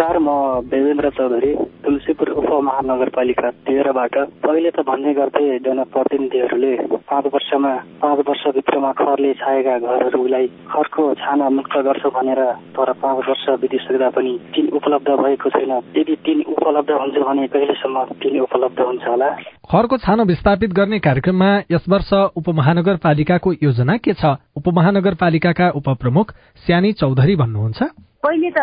नमस्कार 0.02 0.18
म 0.18 0.66
देवेन्द्र 0.66 1.10
चौधरी 1.14 1.54
तुलसीपुर 1.86 2.30
उपमहानगरपालिका 2.42 3.50
तेह्रबाट। 3.70 4.16
पहिले 4.42 4.70
त 4.74 4.82
भन्ने 4.82 5.14
गर्थे 5.14 5.46
जनप्रतिनिधिहरूले 5.62 6.74
पाँच 7.06 7.26
वर्षमा 7.34 7.74
पाँच 8.02 8.20
वर्षभित्रमा 8.26 8.92
खरले 8.98 9.34
छाएका 9.42 9.78
घरहरूलाई 9.78 10.48
खरको 10.74 11.04
छाना 11.22 11.50
मुक्त 11.54 11.78
गर्छ 11.86 12.04
भनेर 12.18 12.42
तर 12.74 12.92
पाँच 12.98 13.30
वर्ष 13.30 13.46
बितिसक्दा 13.62 14.10
पनि 14.18 14.34
तिन 14.50 14.74
उपलब्ध 14.74 15.10
भएको 15.22 15.50
छैन। 15.54 15.72
यदि 15.98 16.16
तिन 16.26 16.44
उपलब्ध 16.50 16.92
हुन्छ 16.98 17.18
भने 17.22 17.48
कहिलेसम्म 17.54 18.04
तिन 18.18 18.40
उपलब्ध 18.42 18.80
हुन्छ 18.82 19.04
होला? 19.08 19.30
खरको 19.70 19.98
छानो 20.02 20.24
विस्थापित 20.26 20.74
गर्ने 20.74 21.00
कार्यक्रममा 21.00 21.56
यस 21.72 21.86
वर्ष 21.90 22.14
उपमहानगरपालिकाको 22.42 23.54
योजना 23.64 23.98
के 23.98 24.14
छ? 24.14 24.38
उपमहानगरपालिकाका 24.58 25.70
उपप्रमुख 25.78 26.34
स्यानी 26.66 26.92
चौधरी 26.94 27.36
भन्नुहुन्छ। 27.36 28.10
पहिले 28.24 28.50
त 28.54 28.62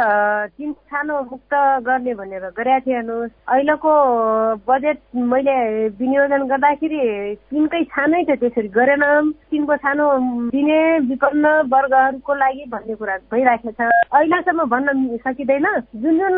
तिन 0.54 0.72
सानो 0.72 1.14
मुक्त 1.30 1.54
गर्ने 1.82 2.12
भनेर 2.14 2.44
गरेका 2.54 2.78
थिएँ 2.78 2.94
हेर्नुहोस्। 2.94 3.30
अहिलेको 3.48 3.92
बजेट 4.68 4.98
मैले 5.30 5.56
विनियोजन 5.98 6.42
गर्दाखेरि 6.46 7.00
तिनकै 7.50 7.82
सानै 7.90 8.22
थियो 8.24 8.36
त्यसरी 8.38 8.68
गरेन। 8.78 9.04
तिनको 9.50 9.76
सानो 9.82 10.06
दिने 10.54 10.78
विपन्न 11.10 11.46
वर्गहरूको 11.74 12.34
लागि 12.34 12.64
भन्ने 12.70 12.94
कुरा 12.94 13.16
भइराखेको 13.34 13.72
छ। 13.74 13.90
अहिलेसम्म 14.14 14.64
भन्न 14.70 15.16
सकिँदैन। 15.26 15.66
जुन 16.02 16.14
जुन 16.18 16.34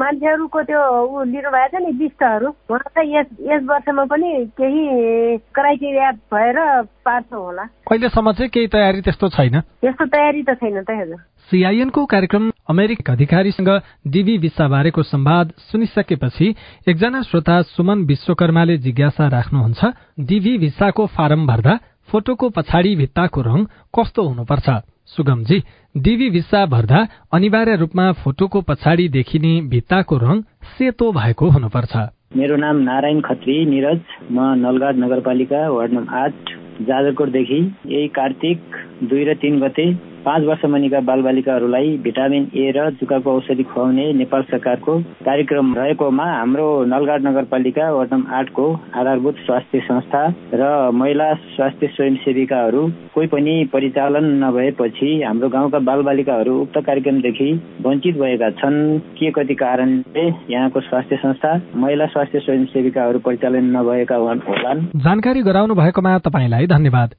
मान्छेहरूको 0.00 0.62
त्यो 0.72 0.82
ऊ 1.04 1.22
लिनु 1.28 1.50
भएको 1.52 1.78
छ 1.78 1.84
नि 1.84 1.92
लिस्टहरू 2.00 2.48
उहाँ 2.48 2.88
चाहिँ 2.96 3.14
यस 3.16 3.28
यस 3.44 3.62
वर्षमा 3.68 4.04
पनि 4.08 4.30
केही 4.56 5.36
क्राइटेरिया 5.52 6.10
भएर 6.32 6.58
पार्छ 7.04 7.32
होला। 7.32 7.64
कहिलेसम्म 7.88 8.32
चाहिँ 8.32 8.50
केही 8.50 8.66
तयारी 8.68 9.00
त्यस्तो 9.00 9.28
छैन? 9.28 9.60
त्यस्तो 9.80 10.04
तयारी 10.06 10.42
त 10.42 10.50
छैन 10.60 10.82
त 10.84 10.90
हजुर 10.90 11.20
सीआईएनको 11.50 12.04
कार्यक्रम 12.04 12.50
अमेरिका 12.68 13.12
अधिकारीसँग 13.12 13.70
डिभी 14.12 14.36
भिसा 14.38 14.68
बारेको 14.68 15.02
संवाद 15.02 15.52
सुनिसकेपछि 15.72 16.48
एकजना 16.88 17.22
श्रोता 17.22 17.56
सुमन 17.72 18.04
विश्वकर्माले 18.04 18.76
जिज्ञासा 18.84 19.28
राख्नुहुन्छ 19.28 19.80
डिभी 20.28 20.56
भिसाको 20.58 21.06
फारम 21.16 21.46
भर्दा 21.46 21.78
फोटोको 22.12 22.48
पछाडि 22.50 22.94
भित्ताको 22.96 23.40
रंग 23.42 23.66
कस्तो 23.96 24.22
हुनुपर्छ? 24.28 24.68
सुगमजी 25.08 25.58
डिभी 25.96 26.28
भिसा 26.30 26.64
भर्दा 26.66 27.00
अनिवार्य 27.32 27.76
रूपमा 27.76 28.12
फोटोको 28.20 28.60
पछाडि 28.68 29.08
देखिने 29.08 29.60
भित्ताको 29.72 30.16
रंग 30.18 30.42
सेतो 30.76 31.12
भएको 31.12 31.48
हुनुपर्छ। 31.48 31.96
मेरो 32.36 32.56
नाम 32.56 32.76
नारायण 32.84 33.20
खत्री 33.20 33.64
निरज। 33.66 34.00
म 34.32 34.54
नलगाड 34.60 34.96
नगरपालिका 34.96 35.68
वार्ड 35.68 35.92
नम्बर 35.92 36.16
आठ। 36.24 36.67
जाजरकोटदेखि 36.80 37.58
यही 37.86 38.08
कार्तिक 38.08 38.76
दुई 39.02 39.24
र 39.24 39.34
तीन 39.34 39.60
गते 39.60 39.86
पाँच 40.24 40.44
वर्ष 40.44 40.64
मुनिका 40.64 41.00
बालबालिकाहरूलाई 41.00 41.96
भिटामिन 42.02 42.50
ए 42.54 42.72
र 42.76 42.90
जुकाको 43.00 43.30
औषधि 43.36 43.62
खुवाउने 43.62 44.12
नेपाल 44.12 44.42
सरकारको 44.42 44.98
कार्यक्रम 45.24 45.74
रहेकोमा 45.74 46.24
हाम्रो 46.24 46.68
नलगाड 46.84 47.26
नगरपालिका 47.26 47.90
वार्ड 47.92 48.14
नम्बर 48.14 48.34
आठको 48.34 48.66
आधारभूत 48.96 49.36
स्वास्थ्य 49.46 49.80
संस्था 49.80 50.22
र 50.54 50.90
महिला 50.94 51.32
स्वास्थ्य 51.34 51.86
स्वयंसेविकाहरू 51.86 52.86
कोही 53.14 53.26
पनि 53.26 53.54
परिचालन 53.72 54.26
नभएपछि 54.44 55.10
हाम्रो 55.26 55.48
गाउँका 55.48 55.78
बालबालिकाहरू 55.78 56.60
उक्त 56.62 56.78
कार्यक्रमदेखि 56.78 57.50
वञ्चित 57.86 58.18
भएका 58.18 58.50
छन्। 58.50 58.98
के 58.98 59.30
कति 59.30 59.54
कारणले 59.54 60.26
यहाँको 60.54 60.80
स्वास्थ्य 60.80 61.16
संस्था 61.16 61.54
महिला 61.76 62.06
स्वास्थ्य 62.06 62.38
स्वयंसेविकाहरू 62.38 63.18
परिचालन 63.18 63.76
नभएका 63.76 64.16
होलान्? 64.16 64.84
जानकारी 64.96 65.42
गराउनु 65.42 65.74
भएकोमा 65.74 66.18
तपाईँलाई 66.18 66.66
धन्यवाद। 66.66 67.14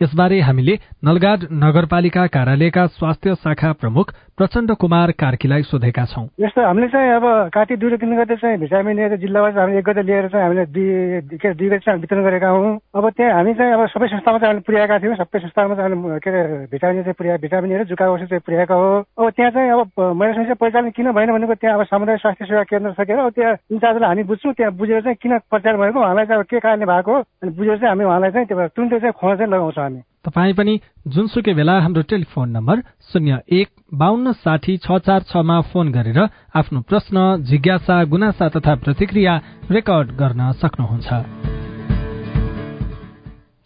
यसबारे 0.00 0.38
हामीले 0.40 0.76
नलगाड 1.04 1.44
नगरपालिका 1.64 2.26
कार्यालयका 2.36 2.86
स्वास्थ्य 2.96 3.34
शाखा 3.44 3.72
प्रमुख 3.74 4.14
प्रचण्ड 4.42 4.70
कुमार 4.74 5.10
कार्कीलाई 5.22 5.62
सोधेका 5.62 6.04
छौँ। 6.10 6.26
यस्तो 6.42 6.60
हामीले 6.66 6.86
चाहिँ 6.90 7.10
अब 7.14 7.24
काटी 7.54 7.76
दुई 7.78 7.96
तिन 8.02 8.10
गते 8.18 8.36
चाहिँ 8.42 8.58
भिटामिन 8.58 8.98
ए 8.98 9.16
जिल्लावार 9.22 9.54
हामी 9.54 9.78
एक 9.78 9.84
गते 9.86 10.02
लिएर 10.02 10.26
चाहिँ 10.34 10.42
हामीले 10.42 10.64
दुई 10.66 11.38
के 11.38 11.54
दुई 11.54 11.68
गते 11.70 11.78
चाहिँ 11.86 12.00
वितरण 12.02 12.22
गरेका 12.26 12.48
हौँ। 12.50 12.74
अब 12.90 13.04
त्यहाँ 13.14 13.38
हामी 13.38 13.54
चाहिँ 13.54 13.72
अब 13.72 13.86
सबै 13.94 14.06
संस्थामा 14.10 14.38
चाहिँ 14.42 14.50
हामीले 14.50 14.66
पुर्याएका 14.66 14.98
थियौँ। 14.98 15.14
सबै 15.22 15.38
संस्थामा 15.46 15.74
चाहिँ 15.78 15.94
हामीले 15.94 16.18
के 16.18 16.30
अरे 16.34 16.66
भिटामिन 16.74 16.98
ए 16.98 17.02
चाहिँ 17.06 17.14
पुर्या 17.22 17.36
भिटामिन 17.38 17.70
ए 17.70 17.78
र 17.78 17.84
जुका 17.86 18.10
औषध 18.10 18.26
चाहिँ 18.34 18.42
पुर्याएका 18.42 18.74
हो। 18.74 18.90
अब 19.14 19.30
त्यहाँ 19.30 19.50
चाहिँ 19.54 19.70
अब 19.70 20.10
महिला 20.10 20.34
समस्या 20.34 20.58
परिचालन 20.58 20.90
किन 20.90 21.12
भएन 21.14 21.30
भनेको 21.38 21.54
त्यहाँ 21.62 21.78
अब 21.78 21.86
सामुदायिक 21.86 22.20
स्वास्थ्य 22.20 22.44
सेवा 22.50 22.62
केन्द्र 22.66 22.90
सकेर 22.98 23.18
अब 23.22 23.30
त्यहाँ 23.38 23.54
इन्चार्जलाई 23.70 24.08
हामी 24.10 24.22
बुझ्छौँ 24.26 24.52
त्यहाँ 24.58 24.74
बुझेर 24.74 25.00
चाहिँ 25.06 25.16
किन 25.22 25.38
परिचालन 25.54 25.78
भएको 25.78 25.98
उहाँलाई 26.02 26.26
चाहिँ 26.26 26.44
के 26.50 26.58
कारणले 26.58 26.86
भएको 26.90 27.14
अनि 27.14 27.50
बुझेर 27.54 27.76
चाहिँ 27.78 27.94
हामी 27.94 28.04
उहाँलाई 28.10 28.30
चाहिँ 28.34 28.46
त्यो 28.50 28.66
तुरन्तै 28.74 28.98
चाहिँ 28.98 29.14
खुवाउन 29.14 29.36
चाहिँ 29.38 29.52
लगाउँछौँ 29.54 29.84
हामी। 29.86 30.00
तपाईँ 30.26 30.54
पनि 30.54 30.74
जुनसुकै 31.14 31.54
बेला 31.54 31.74
हाम्रो 31.82 32.02
टेलिफोन 32.10 32.48
नम्बर 32.50 32.76
शून्य 33.10 33.38
एक 33.58 33.68
बान्न 33.92 34.32
साठी 34.32 34.76
छ 34.78 34.98
चार 34.98 35.22
छमा 35.22 35.60
फोन 35.68 35.92
गरेर 35.92 36.18
आफ्नो 36.56 36.80
प्रश्न 36.88 37.44
जिज्ञासा 37.44 38.02
गुनासा 38.04 38.48
तथा 38.48 38.74
प्रतिक्रिया 38.74 39.40
रेकर्ड 39.70 40.08
गर्न 40.16 40.52
सक्नुहुन्छ। 40.60 41.51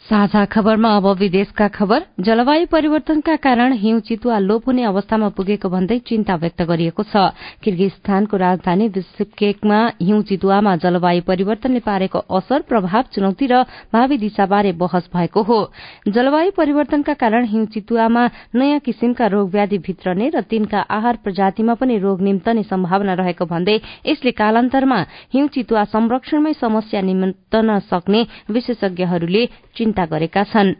साझा 0.06 0.44
खबरमा 0.46 0.90
अब 0.96 1.06
विदेशका 1.18 1.66
खबर। 1.68 2.02
जलवायु 2.22 2.66
परिवर्तनका 2.70 3.34
कारण 3.42 3.72
हिउँ 3.74 4.00
चितुवा 4.06 4.38
लोप 4.38 4.66
हुने 4.66 4.82
अवस्थामा 4.86 5.28
पुगेको 5.34 5.68
भन्दै 5.68 5.98
चिन्ता 6.06 6.34
व्यक्त 6.38 6.62
गरिएको 6.62 7.02
छ। 7.02 7.34
किर्गिस्तानको 7.58 8.36
राजधानी 8.38 8.88
बिस्केकमा 8.94 9.78
हिउँ 9.98 10.22
चितुवामा 10.22 10.74
जलवायु 10.78 11.22
परिवर्तनले 11.26 11.80
पारेको 11.82 12.18
असर 12.38 12.62
प्रभाव 12.70 13.02
चुनौती 13.14 13.46
र 13.50 13.62
भावी 13.90 14.16
दिशाबारे 14.22 14.72
बहस 14.78 15.10
भएको 15.10 15.42
हो। 15.42 15.58
जलवायु 16.06 16.50
परिवर्तनका 16.54 17.14
कारण 17.18 17.50
हिउँ 17.50 17.66
चितुवामा 17.74 18.24
नयाँ 18.54 18.78
किसिमका 18.86 19.26
रोग 19.26 19.50
व्याधि 19.50 19.78
भित्रने 19.82 20.30
र 20.30 20.40
तिनका 20.46 20.86
आहार 20.88 21.18
प्रजातिमा 21.26 21.74
पनि 21.82 21.98
रोग 21.98 22.22
निम्तने 22.22 22.62
सम्भावना 22.62 23.14
रहेको 23.18 23.50
भन्दै 23.50 23.76
यसले 24.06 24.30
कालान्तरमा 24.38 25.00
हिउँ 25.34 25.48
चितुवा 25.50 25.84
संरक्षणमै 25.90 26.52
समस्या 26.62 27.00
निम्तन 27.02 27.78
सक्ने 27.90 28.26
विशेषज्ञहरूले 28.54 29.44
चिन्ता 29.76 29.95
चिन्ता 29.96 30.12
गरेका 30.12 30.42
छन्। 30.44 30.76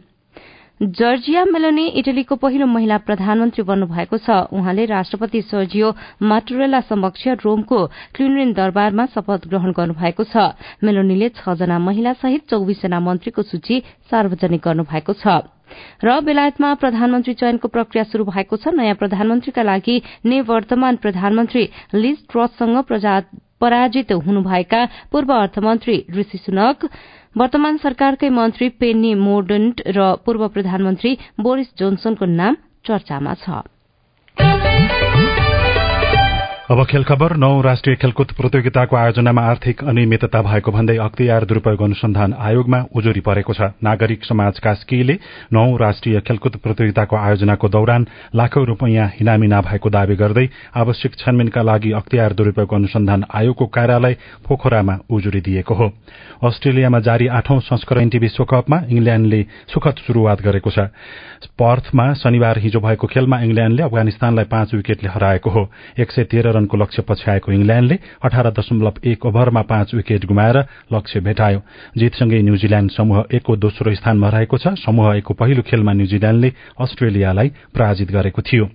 जर्जिया 0.77 1.43
मेलोनी 1.49 1.85
इटलीको 1.97 2.35
पहिलो 2.37 2.65
महिला 2.69 2.97
प्रधानमन्त्री 3.01 3.63
बन्नुभएको 3.65 4.17
छ। 4.21 4.29
उहाँले 4.53 4.85
राष्ट्रपति 4.85 5.41
सर्जियो 5.41 5.87
माटुरेला 6.21 6.81
समक्ष 6.85 7.41
रोमको 7.41 7.79
क्लिनरिन 8.13 8.53
दरबारमा 8.53 9.05
शपथ 9.09 9.49
ग्रहण 9.49 9.73
गर्नुभएको 9.73 10.23
छ। 10.23 10.53
मेलोनीले 10.85 11.29
छ 11.33 11.57
जना 11.57 11.77
महिला 11.81 12.13
सहित 12.13 12.45
चौविसजना 12.45 12.99
मन्त्रीको 13.01 13.41
सूची 13.41 13.81
सार्वजनिक 14.05 14.61
गर्नुभएको 14.61 15.13
छ। 15.17 15.49
र 16.05 16.21
बेलायतमा 16.21 16.73
प्रधानमन्त्री 16.77 17.33
चयनको 17.33 17.67
प्रक्रिया 17.73 18.03
शुरू 18.13 18.23
भएको 18.29 18.55
छ। 18.61 18.69
नयाँ 18.69 19.01
प्रधानमन्त्रीका 19.01 19.63
लागि 19.65 19.95
निवर्तमान 20.29 20.95
प्रधानमन्त्री 21.01 21.63
लिज 21.97 22.17
ट्रससँग 22.29 22.85
पराजित 23.57 24.11
हुनुभएका 24.13 25.09
पूर्व 25.09 25.33
अर्थमन्त्री 25.33 25.95
ऋषि 26.13 26.37
सुनक 26.37 26.85
वर्तमान 27.37 27.75
सरकारकै 27.77 28.29
मन्त्री 28.35 28.67
पेन्नी 28.81 29.13
मोर्डन्ट 29.23 29.81
र 29.95 30.05
पूर्व 30.25 30.47
प्रधानमन्त्री 30.53 31.11
बोरिस 31.39 31.67
जोन्सनको 31.79 32.25
नाम 32.33 32.55
चर्चामा 32.87 33.33
छ। 33.41 33.59
अब 36.67 36.83
खेल 36.85 37.03
खबर 37.03 37.35
नौ 37.37 37.49
राष्ट्रिय 37.61 37.95
खेलकुद 37.95 38.31
प्रतियोगिताको 38.37 38.95
आयोजनामा 38.95 39.41
आर्थिक 39.41 39.83
अनियमितता 39.83 40.41
भएको 40.43 40.71
भन्दै 40.71 40.95
अख्तियार 40.99 41.45
दुरूपयोग 41.47 41.81
अनुसन्धान 41.81 42.33
आयोगमा 42.35 42.79
उजुरी 42.91 43.19
परेको 43.23 43.53
छ। 43.53 43.71
नागरिक 43.79 44.25
समाज 44.25 44.59
कास्कीले 44.59 45.13
नौ 45.53 45.63
राष्ट्रिय 45.77 46.19
खेलकुद 46.27 46.55
प्रतियोगिताको 46.59 47.15
आयोजनाको 47.15 47.69
दौरान 47.69 48.07
लाखौं 48.35 48.65
रूपियाँ 48.67 49.07
हिनामिना 49.15 49.61
भएको 49.61 49.89
दावी 49.89 50.15
गर्दै 50.19 50.47
आवश्यक 50.75 51.15
छानबिनका 51.15 51.61
लागि 51.61 51.91
अख्तियार 51.93 52.33
दुरूपयोग 52.35 52.73
अनुसन्धान 52.73 53.23
आयोगको 53.31 53.65
कार्यालय 53.71 54.17
पोखरामा 54.43 54.97
उजुरी 55.07 55.41
दिएको 55.47 55.73
हो। 55.73 55.87
अस्ट्रेलियामा 56.43 56.99
जारी 56.99 57.27
आठौं 57.31 57.59
संस्करण 57.63 58.09
टी 58.09 58.17
विश्वकपमा 58.19 58.81
इंग्ल्याण्डले 58.91 59.41
सुखद 59.71 60.03
शुरूआत 60.03 60.41
गरेको 60.43 60.69
छ। 60.69 60.91
पर्थमा 61.55 62.11
शनिबार 62.19 62.59
हिजो 62.59 62.79
भएको 62.79 63.07
खेलमा 63.07 63.39
इंग्ल्याण्डले 63.39 63.83
अफगानिस्तानलाई 63.83 64.45
पाँच 64.51 64.73
विकेटले 64.73 65.09
हराएको 65.09 65.49
हो। 65.49 65.67
एक 65.95 66.11
सय 66.11 66.23
तेह्र 66.27 66.55
रनको 66.57 66.77
लक्ष्य 66.77 67.01
पछ्याएको 67.07 67.51
इंग्ल्याण्डले 67.51 67.97
अठार 68.23 68.51
दशमलव 68.51 68.99
एक 69.05 69.25
ओभरमा 69.25 69.61
पाँच 69.61 69.93
विकेट 69.93 70.25
गुमाएर 70.25 70.57
लक्ष्य 70.93 71.19
भेटायो। 71.21 71.61
जितसँगै 71.97 72.41
न्यूजील्याण्ड 72.41 72.91
समूह 72.91 73.23
एकको 73.31 73.55
दोस्रो 73.55 73.93
स्थानमा 73.95 74.29
रहेको 74.29 74.57
छ 74.57 74.73
समूह 74.81 75.15
एकको 75.15 75.33
पहिलो 75.33 75.61
खेलमा 75.61 75.93
न्यूजील्याण्डले 75.93 76.49
अस्ट्रेलियालाई 76.81 77.49
पराजित 77.71 78.11
गरेको 78.11 78.41
थियो। 78.41 78.67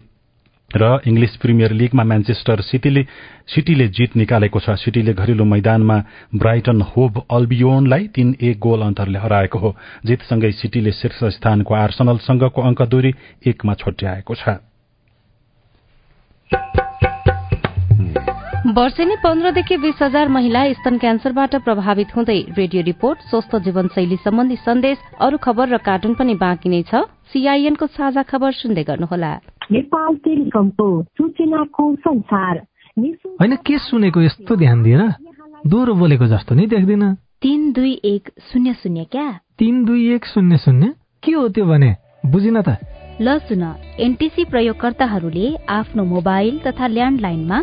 र 0.70 1.04
इङ्ग्लिस 1.04 1.36
प्रिमियर 1.36 1.72
लीगमा 1.72 2.04
म्यान्चेस्टर 2.04 2.60
सिटीले 2.64 3.02
सिटीले 3.44 3.86
जित 3.88 4.16
निकालेको 4.16 4.58
छ। 4.60 4.80
सिटीले 4.80 5.12
घरेलु 5.12 5.44
मैदानमा 5.44 5.96
ब्राइटन 6.32 6.80
होभ 6.80 7.22
अल्बियोनलाई 7.28 8.08
तीन 8.08 8.28
एक 8.40 8.56
गोल 8.58 8.80
अन्तरले 8.80 9.18
हराएको 9.18 9.58
हो। 9.58 9.76
जितसँगै 10.06 10.52
सिटीले 10.52 10.92
शीर्ष 10.92 11.24
स्थानको 11.36 11.74
आर्सनलसँगको 11.76 12.60
अङ्क 12.62 12.82
दूरी 12.88 13.12
एकमा 13.46 13.74
छोट्याएको 13.74 14.34
छ। 14.34 14.44
वर्षेनी 18.72 19.14
पन्ध्रदेखि 19.24 19.76
बीस 19.76 19.98
हजार 20.02 20.28
महिला 20.28 20.60
स्तन 20.72 20.96
क्यान्सरबाट 20.98 21.54
प्रभावित 21.56 22.16
हुँदै 22.16 22.36
रेडियो 22.58 22.82
रिपोर्ट 22.82 23.18
स्वस्थ 23.20 23.56
जीवनशैली 23.56 24.16
सम्बन्धी 24.16 24.56
सन्देश 24.56 24.98
अरू 25.20 25.38
खबर 25.38 25.68
र 25.68 25.76
कार्टुन 25.76 26.14
पनि 26.14 26.34
बाँकी 26.34 26.68
नै 26.68 26.82
छ। 26.82 27.04
सीआईएनको 27.32 27.86
साझा 27.86 28.22
खबर 28.22 28.52
सुन्दै 28.52 28.82
गर्नुहोला। 28.82 29.32
नेपाल 29.72 30.14
टेलिकमको 30.16 30.86
सूचनाको 31.02 31.84
संसार। 31.96 32.62
होइन 33.40 33.56
के 33.56 33.78
सुनेको 33.78 34.20
यस्तो 34.20 34.56
ध्यान 34.56 34.82
दिएर 34.82 35.02
दोहोरो 35.66 35.94
बोलेको 35.94 36.26
जस्तो 36.26 36.54
नै 36.54 36.66
देख्दिन। 36.66 37.04
तिन 37.44 37.72
दुई 37.72 37.92
एक 38.04 38.32
शून्य 38.40 38.72
शून्य 38.72 39.04
क्या? 39.04 39.28
तिन 39.58 39.84
दुई 39.84 40.14
एक 40.14 40.24
शून्य 40.24 40.56
शून्य? 40.56 40.94
के 41.22 41.32
हो 41.32 41.48
त्यो 41.48 41.66
भने? 41.66 41.96
बुझिन 42.26 42.60
त। 42.62 42.68
ल 43.20 43.38
सुन। 43.38 43.62
एनटिसी 44.00 44.44
प्रयोगकर्ताहरूले 44.44 45.46
आफ्नो 45.68 46.04
मोबाइल 46.04 46.58
तथा 46.66 46.86
ल्यान्डलाइनमा 46.86 47.62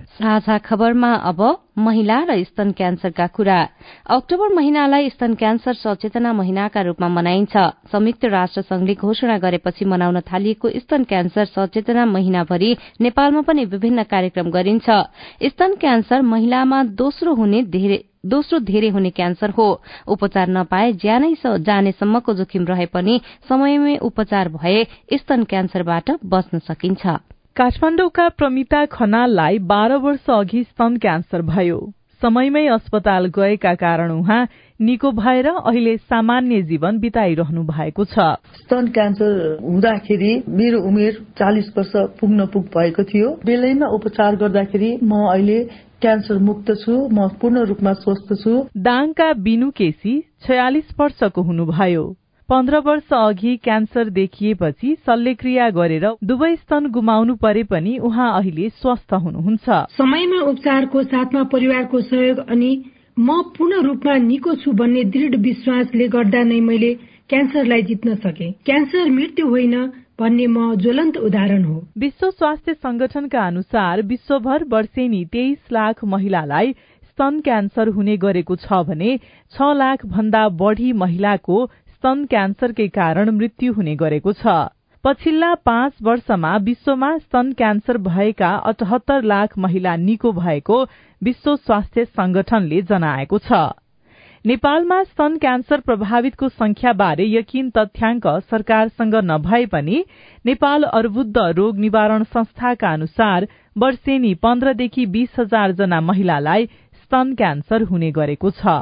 साझा 0.11 0.57
खबरमा 0.57 1.13
अब 1.23 1.39
महिला 1.77 2.17
र 2.29 2.43
स्तन 2.43 2.71
क्यान्सरका 2.71 3.27
कुरा। 3.27 3.59
अक्टोबर 4.11 4.53
महिनालाई 4.53 5.09
स्तन 5.09 5.33
क्यान्सर 5.33 5.73
सचेतना 5.73 6.33
महिनाका 6.33 6.81
रूपमा 6.81 7.07
मनाइन्छ। 7.07 7.55
संयुक्त 7.91 8.25
राष्ट्र 8.25 8.61
संघले 8.61 8.95
घोषणा 8.95 9.37
गरेपछि 9.37 9.85
मनाउन 9.85 10.19
थालिएको 10.27 10.69
स्तन 10.75 11.03
क्यान्सर 11.03 11.45
सचेतना 11.45 12.05
महिनाभरि 12.05 12.75
नेपालमा 13.01 13.41
पनि 13.47 13.65
विभिन्न 13.65 14.03
कार्यक्रम 14.03 14.49
गरिन्छ। 14.51 14.89
स्तन 15.47 15.75
क्यान्सर 15.79 16.21
महिलामा 16.21 16.83
दोस्रो 16.99 17.33
हुने 17.33 17.63
दोस्रो 18.21 18.59
धेरै 18.61 18.89
हुने 18.89 19.09
क्यान्सर 19.09 19.49
हो। 19.49 19.67
उपचार 20.07 20.47
नपाए 20.49 20.91
ज्यानै 20.93 21.33
जानेसम्मको 21.41 22.33
जोखिम 22.33 22.65
रहे 22.67 22.85
पनि 22.85 23.19
समयमै 23.49 23.97
उपचार 23.97 24.49
भए 24.51 24.83
स्तन 25.13 25.43
क्यान्सरबाट 25.43 26.11
बच्न 26.25 26.59
सकिन्छ। 26.59 27.17
काठमाडौँका 27.55 28.27
प्रमिता 28.29 28.85
खनाललाई 28.85 29.57
बाह्र 29.69 29.95
वर्ष 30.03 30.29
अघि 30.29 30.63
स्तन 30.63 30.95
क्यान्सर 30.97 31.41
भयो। 31.41 31.79
समयमै 32.21 32.65
अस्पताल 32.67 33.25
गएका 33.35 33.73
कारण 33.75 34.11
उहाँ 34.11 34.47
निको 34.79 35.11
भएर 35.11 35.47
अहिले 35.47 35.95
सामान्य 35.97 36.61
जीवन 36.61 36.99
बिताइरहनु 36.99 37.63
भएको 37.63 38.05
छ। 38.05 38.27
स्तन 38.55 38.87
क्यान्सर 38.95 39.57
हुँदाखेरि 39.63 40.31
मेरो 40.47 40.79
उमेर 40.87 41.19
चालिस 41.39 41.67
वर्ष 41.77 41.91
पुग्न 42.21 42.45
पुग 42.53 42.71
भएको 42.77 43.03
थियो। 43.03 43.29
बेलैमा 43.45 43.87
उपचार 43.99 44.35
गर्दाखेरि 44.35 44.97
म 45.03 45.27
अहिले 45.27 45.59
क्यान्सर 46.01 46.37
मुक्त 46.39 46.71
छु 46.85 46.93
म 47.11 47.27
पूर्ण 47.41 47.65
रूपमा 47.67 47.93
स्वस्थ 47.99 48.33
छु। 48.43 48.55
दाङका 48.79 49.31
बिनु 49.43 49.69
केसी 49.75 50.19
छयालिस 50.47 50.95
वर्षको 50.99 51.41
हुनुभयो। 51.41 52.03
पन्ध्र 52.51 52.77
वर्ष 52.85 53.13
अघि 53.13 53.55
क्यान्सर 53.63 54.09
देखिएपछि 54.09 54.89
शल्यक्रिया 55.07 55.69
गरेर 55.69 56.05
दुवै 56.23 56.55
स्तन 56.55 56.89
गुमाउनु 56.91 57.35
परे 57.43 57.63
पनि 57.63 57.97
उहाँ 58.03 58.27
अहिले 58.39 58.67
स्वस्थ 58.71 59.13
हुनुहुन्छ। 59.15 59.77
समयमा 59.95 60.41
उपचारको 60.49 61.03
साथमा 61.05 61.43
परिवारको 61.53 62.01
सहयोग 62.01 62.39
अनि 62.49 62.71
म 63.19 63.39
पूर्ण 63.55 63.81
रूपमा 63.87 64.17
निको 64.27 64.55
छु 64.57 64.71
भन्ने 64.75 65.03
दृढ 65.15 65.39
विश्वासले 65.47 66.07
गर्दा 66.09 66.43
नै 66.43 66.59
मैले 66.67 66.93
क्यान्सरलाई 67.31 67.81
जित्न 67.87 68.15
सके। 68.19 68.51
क्यान्सर 68.67 69.09
मृत्यु 69.09 69.47
होइन 69.47 69.75
भन्ने 70.19 70.47
म 70.47 70.75
ज्वलन्त 70.75 71.17
उदाहरण 71.23 71.63
हो। 71.63 71.81
विश्व 71.97 72.29
स्वास्थ्य 72.31 72.73
संगठनका 72.75 73.47
अनुसार 73.47 74.01
विश्वभर 74.05 74.63
वर्षेनी 74.71 75.25
तेइस 75.31 75.71
लाख 75.71 76.03
महिलालाई 76.05 76.75
स्तन 77.11 77.39
क्यान्सर 77.43 77.87
हुने 77.95 78.15
गरेको 78.17 78.55
छ 78.55 78.73
भने 78.87 79.17
छ 79.53 79.67
लाख 79.75 80.05
भन्दा 80.07 80.47
बढ़ी 80.59 80.91
महिलाको 80.95 81.57
स्तन 82.01 82.23
क्यान्सरकै 82.25 82.87
कारण 82.93 83.29
मृत्यु 83.31 83.73
हुने 83.73 83.93
गरेको 83.95 84.31
छ। 84.33 84.53
पछिल्ला 85.03 85.49
पाँच 85.65 85.97
वर्षमा 86.01 86.53
विश्वमा 86.67 87.09
स्तन 87.17 87.51
क्यान्सर 87.53 87.97
भएका 88.05 88.47
अठहत्तर 88.69 89.27
लाख 89.31 89.57
महिला 89.57 89.95
निको 90.01 90.31
भएको 90.33 90.77
विश्व 91.21 91.55
स्वास्थ्य 91.57 92.05
संगठनले 92.05 92.81
जनाएको 92.89 93.37
छ। 93.39 93.59
नेपालमा 94.45 94.97
स्तन 95.03 95.37
क्यान्सर 95.37 95.79
प्रभावितको 95.81 96.49
संख्याबारे 96.49 97.27
यकिन 97.29 97.69
तथ्याङ्क 97.69 98.25
सरकारसँग 98.49 99.15
नभए 99.23 99.65
पनि 99.73 100.03
नेपाल 100.45 100.83
अर्बुद्ध 100.91 101.45
रोग 101.59 101.77
निवारण 101.77 102.23
संस्थाका 102.31 102.93
अनुसार 102.93 103.47
वर्षेनी 103.77 104.33
पन्ध्रदेखि 104.41 105.05
बीस 105.13 105.37
हजार 105.39 105.77
जना 105.77 106.01
महिलालाई 106.09 106.65
स्तन 107.03 107.35
क्यान्सर 107.35 107.83
हुने 107.83 108.11
गरेको 108.11 108.51
छ। 108.53 108.75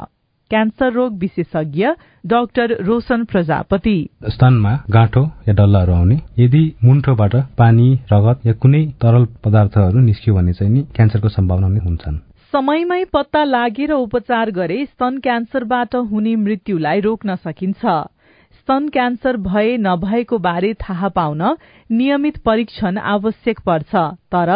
क्यान्सर 0.50 0.92
रोग 0.92 1.18
विशेषज्ञ 1.18 1.86
डाक्टर 2.26 2.76
रोशन 2.84 3.24
प्रजापति। 3.24 3.96
स्तनमा 4.28 4.72
गाँठो 4.90 5.22
या 5.48 5.54
डल्लाहरू 5.54 5.92
आउने। 5.92 6.16
यदि 6.38 6.62
मुन्टोबाट 6.84 7.34
पानी 7.58 7.88
रगत 8.12 8.46
या 8.46 8.52
कुनै 8.52 8.84
तरल 9.02 9.24
पदार्थहरू 9.44 10.00
निस्क्यो 10.00 10.34
भने 10.34 10.52
चाहिँ 10.52 10.72
नि 10.72 10.82
क्यान्सरको 10.96 11.28
सम्भावना 11.28 11.68
नै 11.68 11.80
हुन्छन्। 11.84 12.18
समयमै 12.52 13.04
पत्ता 13.04 13.44
लागेर 13.44 13.92
उपचार 13.92 14.50
गरे 14.50 14.84
स्तन 14.86 15.18
क्यान्सरबाट 15.18 15.94
हुने 16.10 16.36
मृत्युलाई 16.36 17.00
रोक्न 17.00 17.36
सकिन्छ। 17.36 17.82
स्तन 18.60 18.88
क्यान्सर 18.88 19.36
भए 19.36 19.76
नभएको 19.76 20.38
बारे 20.38 20.72
थाहा 20.74 21.08
पाउन 21.08 21.42
नियमित 21.90 22.36
परीक्षण 22.38 22.98
आवश्यक 22.98 23.60
पर्छ 23.60 23.94
तर 24.34 24.50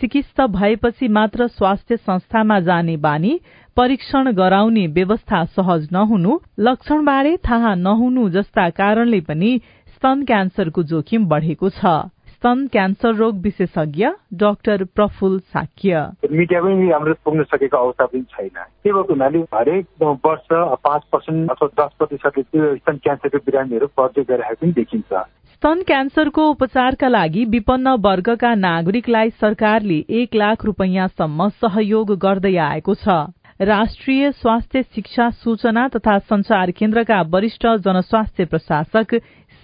चिकित्सा 0.00 0.46
भएपछि 0.46 1.08
मात्र 1.08 1.46
स्वास्थ्य 1.48 1.96
संस्थामा 1.96 2.58
जाने 2.60 2.96
बानी 2.96 3.38
परीक्षण 3.76 4.32
गराउने 4.32 4.86
व्यवस्था 4.86 5.44
सहज 5.44 5.88
नहुनु 5.92 6.38
लक्षणबारे 6.60 7.36
थाहा 7.48 7.74
नहुनु 7.74 8.28
जस्ता 8.30 8.68
कारणले 8.70 9.20
पनि 9.20 9.60
स्तन 9.94 10.24
क्यान्सरको 10.24 10.82
जोखिम 10.82 11.26
बढ़ेको 11.28 11.70
छ। 11.70 11.94
स्तन 12.34 12.66
क्यान्सर 12.72 13.14
रोग 13.14 13.36
विशेषज्ञ 13.40 14.06
डाक्टर 14.34 14.84
प्रफुल 14.84 15.38
साक्य। 15.52 16.00
मिडिया 16.30 16.60
पनि 16.60 16.90
राम्रो 16.90 17.14
पुग्न 17.24 17.42
सकेको 17.42 17.76
अवस्था 17.76 18.06
पनि 18.06 18.22
छैन। 18.22 18.48
के 18.48 18.92
भएको 18.92 19.12
हुनाले 19.12 19.38
हरेक 19.54 19.86
वर्ष 20.02 20.46
पाँच 20.84 21.02
पर्सेन्ट 21.12 21.50
अथवा 21.50 21.68
दस 21.80 21.92
प्रतिशतले 21.98 22.76
स्तन 22.76 22.96
क्यान्सरको 22.96 23.38
बिरामीहरू 23.38 23.86
बढ्दै 23.98 24.24
गइरहेको 24.28 24.60
पनि 24.60 24.72
देखिन्छ। 24.72 25.12
स्तन 25.54 25.82
क्यान्सरको 25.86 26.44
उपचारका 26.50 27.08
लागि 27.08 27.44
विपन्न 27.44 27.88
वर्गका 28.04 28.54
नागरिकलाई 28.54 29.30
सरकारले 29.40 29.98
एक 30.20 30.34
लाख 30.34 30.64
रूपियाँसम्म 30.64 31.48
सहयोग 31.62 32.10
गर्दै 32.24 32.54
आएको 32.64 32.94
छ। 32.94 33.16
राष्ट्रिय 33.62 34.30
स्वास्थ्य 34.32 34.82
शिक्षा 34.94 35.28
सूचना 35.42 35.86
तथा 35.88 36.18
संचार 36.24 36.70
केन्द्रका 36.70 37.20
वरिष्ठ 37.30 37.66
जनस्वास्थ्य 37.84 38.44
प्रशासक 38.44 39.14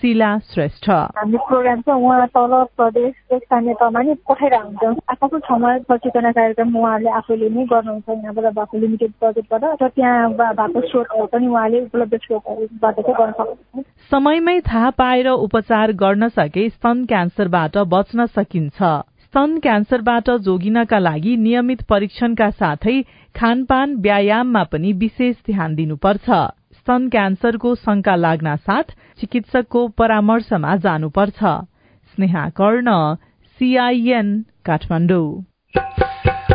शिला 0.00 0.30
श्रेष्ठ। 0.50 0.88
हाम्रो 0.90 1.38
प्रोग्राम 1.48 1.80
चाहिँ 1.80 2.04
उहाँ 2.04 2.26
तल 2.36 2.52
प्रदेश 2.76 3.14
स्थानीय 3.32 3.74
तहमा 3.80 4.00
नै 4.00 4.14
पठाइरहेको 4.28 4.86
हुन्छ 4.86 5.00
आफ्नो 5.12 5.38
ठाउँमा 5.38 5.76
सचेतना 5.88 6.30
कार्यक्रम 6.32 6.76
उहाँहरूले 6.76 7.10
आफूले 7.20 7.48
नै 7.48 7.64
गर्नुहुन्छ 7.72 8.08
यहाँबाट 8.08 8.52
भएको 8.56 8.78
लिमिटेड 8.78 9.12
बजेटबाट 9.22 9.64
र 9.82 9.88
त्यहाँ 9.88 10.30
भएको 10.32 10.80
स्रोतहरू 10.88 11.26
पनि 11.32 11.46
उहाँले 11.46 11.80
उपलब्ध 11.84 12.16
स्रोतहरूबाट 12.16 12.96
चाहिँ 12.96 13.16
गर्न 13.20 13.32
सक्नुहुन्छ। 13.32 13.84
समयमै 14.10 14.58
थाहा 14.68 14.90
पाएर 15.00 15.28
उपचार 15.28 15.92
गर्न 16.02 16.28
सके 16.28 16.68
स्तन 16.70 17.04
क्यान्सरबाट 17.04 17.76
बच्न 17.94 18.26
सकिन्छ। 18.36 18.78
स्तन 19.24 19.58
क्यान्सरबाट 19.62 20.30
जोगिनका 20.46 20.98
लागि 20.98 21.36
नियमित 21.36 21.82
परीक्षणका 21.90 22.48
साथै 22.50 22.96
खानपान 23.34 23.94
व्यायाममा 24.00 24.62
पनि 24.72 24.92
विशेष 25.02 25.36
ध्यान 25.46 25.74
दिनुपर्छ। 25.74 26.30
स्तन 26.80 27.08
क्यान्सरको 27.08 27.74
शंका 27.74 28.14
लाग्न 28.16 28.56
साथ 28.56 28.92
चिकित्सकको 29.20 29.88
परामर्शमा 29.88 30.76
जानुपर्छ। 30.76 31.40
स्नेहा 32.14 32.48
कर्ण 32.56 32.88
सीआईएन 33.60 34.28
काठमाडौँ। 34.64 35.28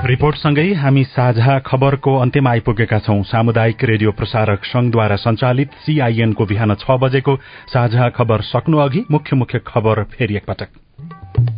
रिपोर्टसँगै 0.05 0.73
हामी 0.73 1.03
साझा 1.03 1.59
खबरको 1.59 2.15
अन्त्यमा 2.17 2.49
आइपुगेका 2.49 2.99
छौं। 2.99 3.21
सामुदायिक 3.23 3.83
रेडियो 3.83 4.11
प्रसारक 4.11 4.65
संघद्वारा 4.65 5.15
संचालित 5.15 5.69
सीआईएनको 5.85 6.45
बिहान 6.45 6.73
छ 6.75 6.97
बजेको 7.01 7.35
साझा 7.73 8.09
खबर 8.09 8.41
सक्नु 8.41 8.77
अघि 8.77 9.05
मुख्य 9.11 9.35
मुख्य 9.35 9.61
खबर 9.67 10.03
फेरि 10.03 10.35
एकपटक। 10.35 10.69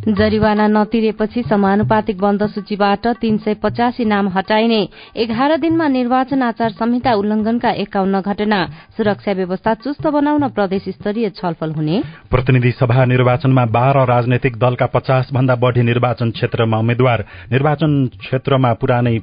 जरिवाना 0.08 0.66
नतिरेपछि 0.66 1.42
समानुपातिक 1.42 2.18
बन्द 2.18 2.42
सूचीबाट 2.46 3.06
तीन 3.20 3.36
सय 3.38 3.54
पचासी 3.54 4.04
नाम 4.04 4.28
हटाइने 4.28 4.80
एघार 5.16 5.56
दिनमा 5.56 5.88
निर्वाचन 5.88 6.42
आचार 6.42 6.70
संहिता 6.70 7.12
उल्लंघनका 7.14 7.70
एकाउन्न 7.82 8.20
घटना 8.20 8.64
सुरक्षा 8.96 9.32
व्यवस्था 9.32 9.74
चुस्त 9.84 10.06
बनाउन 10.06 10.48
प्रदेश 10.48 10.88
स्तरीय 10.88 11.28
छलफल 11.30 11.72
हुने। 11.72 12.00
प्रतिनिधि 12.30 12.70
सभा 12.70 13.04
निर्वाचनमा 13.04 13.64
बाह्र 13.68 14.04
राजनैतिक 14.08 14.56
दलका 14.56 14.86
पचास 14.86 15.28
भन्दा 15.34 15.54
बढ़ी 15.54 15.82
निर्वाचन 15.82 16.30
क्षेत्रमा 16.30 16.78
उम्मेद्वार। 16.78 17.24
निर्वाचन 17.52 17.92
क्षेत्रमा 18.18 18.72
पुरानै 18.72 19.18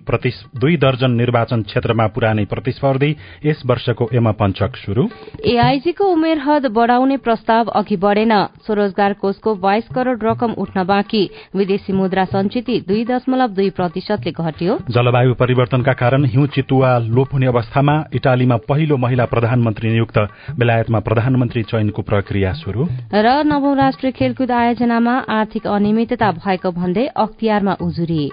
दुई 0.56 0.78
दर्जन 0.78 1.12
निर्वाचन 1.12 1.62
क्षेत्रमा 1.62 2.08
पुरानै 2.08 2.46
प्रतिस्पर्धी। 2.46 3.16
यस 3.46 3.62
वर्षको 3.66 4.10
एमा 4.14 4.32
पञ्चक 4.32 4.76
शुरू 4.76 5.08
एआईजीको 5.46 6.06
उमेर 6.06 6.38
हद 6.38 6.66
बढ़ाउने 6.72 7.18
प्रस्ताव 7.18 7.66
अघि 7.76 7.98
बढ़ेन। 7.98 8.34
स्वरोजगार 8.66 9.14
कोषको 9.14 9.56
बाइस 9.56 9.88
करोड़ 9.96 10.18
रकम 10.24 10.45
उठ्न 10.54 10.84
बाँकी। 10.84 11.30
विदेशी 11.56 11.94
मुद्रा 11.94 12.26
संचिति 12.26 12.80
दुई 12.88 13.04
दशमलव 13.06 13.48
दुई 13.48 13.70
प्रतिशतले 13.70 14.32
घट्यो। 14.32 14.78
जलवायु 14.90 15.34
परिवर्तनका 15.34 15.94
कारण 15.94 16.26
हिउँ 16.26 16.48
चितुवा 16.48 16.98
लोप 16.98 17.34
हुने 17.34 17.46
अवस्थामा 17.46 18.04
इटालीमा 18.14 18.58
पहिलो 18.58 18.98
महिला 18.98 19.26
प्रधानमन्त्री 19.26 19.90
नियुक्त। 19.90 20.18
बेलायतमा 20.60 21.00
प्रधानमन्त्री 21.00 21.64
चयनको 21.64 22.02
प्रक्रिया 22.02 22.54
शुरू 22.54 22.88
र 23.14 23.44
नवौं 23.44 23.76
राष्ट्रिय 23.78 24.12
खेलकुद 24.12 24.52
आयोजनामा 24.52 25.16
आर्थिक 25.30 25.68
अनियमितता 25.68 26.32
भएको 26.32 26.72
भन्दै 26.72 27.06
अख्तियारमा 27.18 27.74
उजुरी। 27.82 28.32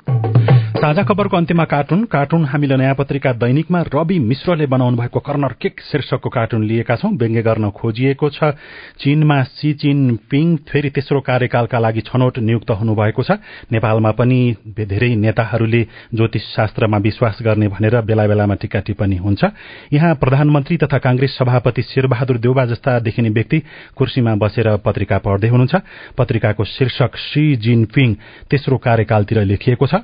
साझा 0.83 1.03
खबरको 1.07 1.37
अन्त्यमा 1.37 1.65
कार्टुन। 1.71 2.05
कार्टुन 2.11 2.45
हामीले 2.45 2.77
नयाँ 2.77 2.95
पत्रिका 2.99 3.33
दैनिकमा 3.39 3.81
रवि 3.95 4.19
मिश्रले 4.19 4.67
बनाउनु 4.67 4.97
भएको 4.99 5.19
कर्नर 5.23 5.53
केक 5.55 5.81
शीर्षकको 5.81 6.29
कार्टुन 6.29 6.63
लिएका 6.67 6.97
छौं। 6.99 7.11
व्यङ्ग्य 7.15 7.43
गर्न 7.43 7.71
खोजिएको 7.71 8.29
छ। 8.29 8.59
चीनमा 8.99 9.43
सी 9.55 9.71
पिङ 10.27 10.57
फेरि 10.67 10.91
तेस्रो 10.91 11.21
कार्यकालका 11.23 11.79
लागि 11.79 12.01
छनौट 12.03 12.39
नियुक्त 12.43 12.71
हुनुभएको 12.75 13.23
छ। 13.23 13.39
नेपालमा 13.71 14.11
पनि 14.11 14.39
धेरै 14.67 15.15
नेताहरूले 15.15 15.83
ज्योतिष 16.19 16.43
शास्त्रमा 16.51 16.99
विश्वास 16.99 17.39
गर्ने 17.47 17.69
भनेर 17.71 18.01
बेला 18.03 18.27
बेलामा 18.27 18.55
टीका 18.59 18.81
टिप्पणी 18.83 19.17
हुन्छ। 19.17 19.45
यहाँ 19.93 20.15
प्रधानमन्त्री 20.19 20.77
तथा 20.83 20.99
कांग्रेस 20.99 21.37
सभापति 21.39 21.83
शेरबहादुर 21.83 22.39
देउबा 22.43 22.65
जस्ता 22.67 22.99
देखिने 22.99 23.31
व्यक्ति 23.31 23.63
कुर्सीमा 23.95 24.35
बसेर 24.35 24.83
पत्रिका 24.83 25.19
पढ्दै 25.23 25.49
हुनुहुन्छ। 25.49 25.75
पत्रिकाको 26.19 26.65
शीर्षक 26.67 27.17
सी 27.23 27.45
जिनपिङ 27.63 28.15
तेस्रो 28.51 28.77
कार्यकालतिर 28.83 29.45
लेखिएको 29.47 29.87
छ। 29.87 30.03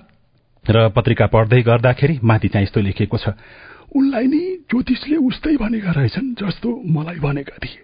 र 0.71 0.89
पत्रिका 0.89 1.27
पढ्दै 1.27 1.63
गर्दाखेरि 1.63 2.19
माथि 2.23 2.49
चाहिँ 2.49 2.65
यस्तो 2.65 2.81
लेखिएको 2.81 3.17
छ 3.19 3.29
उनलाई 3.97 4.27
नि 4.27 4.41
ज्योतिषले 4.71 5.17
उस्तै 5.17 5.57
भनेका 5.57 5.91
रहेछन् 5.91 6.35
जस्तो 6.35 6.69
मलाई 6.87 7.19
भनेका 7.19 7.57
थिए। 7.57 7.81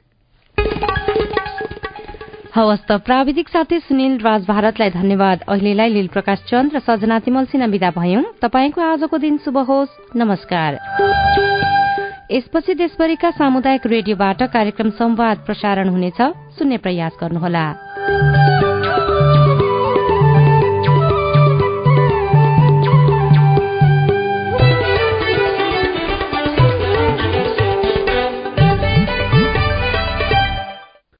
हवस् 2.55 2.87
त 2.87 2.92
प्राविधिक 3.01 3.49
साथी 3.49 3.79
सुनिल 3.81 4.18
राज 4.18 4.47
भारतलाई 4.47 4.90
धन्यवाद। 4.90 5.40
अहिलेलाई 5.49 5.88
लील 5.88 6.07
प्रकाश 6.07 6.38
चन्द 6.47 6.75
र 6.75 6.79
सजना 6.79 7.18
तिमल 7.18 7.44
सिन्हा 7.44 7.66
विदा 7.66 7.90
भयौं। 7.90 8.23
तपाईँको 8.42 8.81
आजको 8.81 9.18
दिन 9.18 9.38
शुभ 9.38 9.59
होस्। 9.59 10.16
नमस्कार। 10.16 10.79
यसपछि 12.31 12.75
देशभरिका 12.75 13.31
सामुदायिक 13.31 13.87
रेडियोबाट 13.87 14.42
कार्यक्रम 14.53 14.90
संवाद 14.90 15.37
प्रसारण 15.47 15.88
हुनेछ। 15.88 16.20
सुन्ने 16.59 16.77
प्रयास 16.79 17.12
गर्नुहोला। 17.20 18.74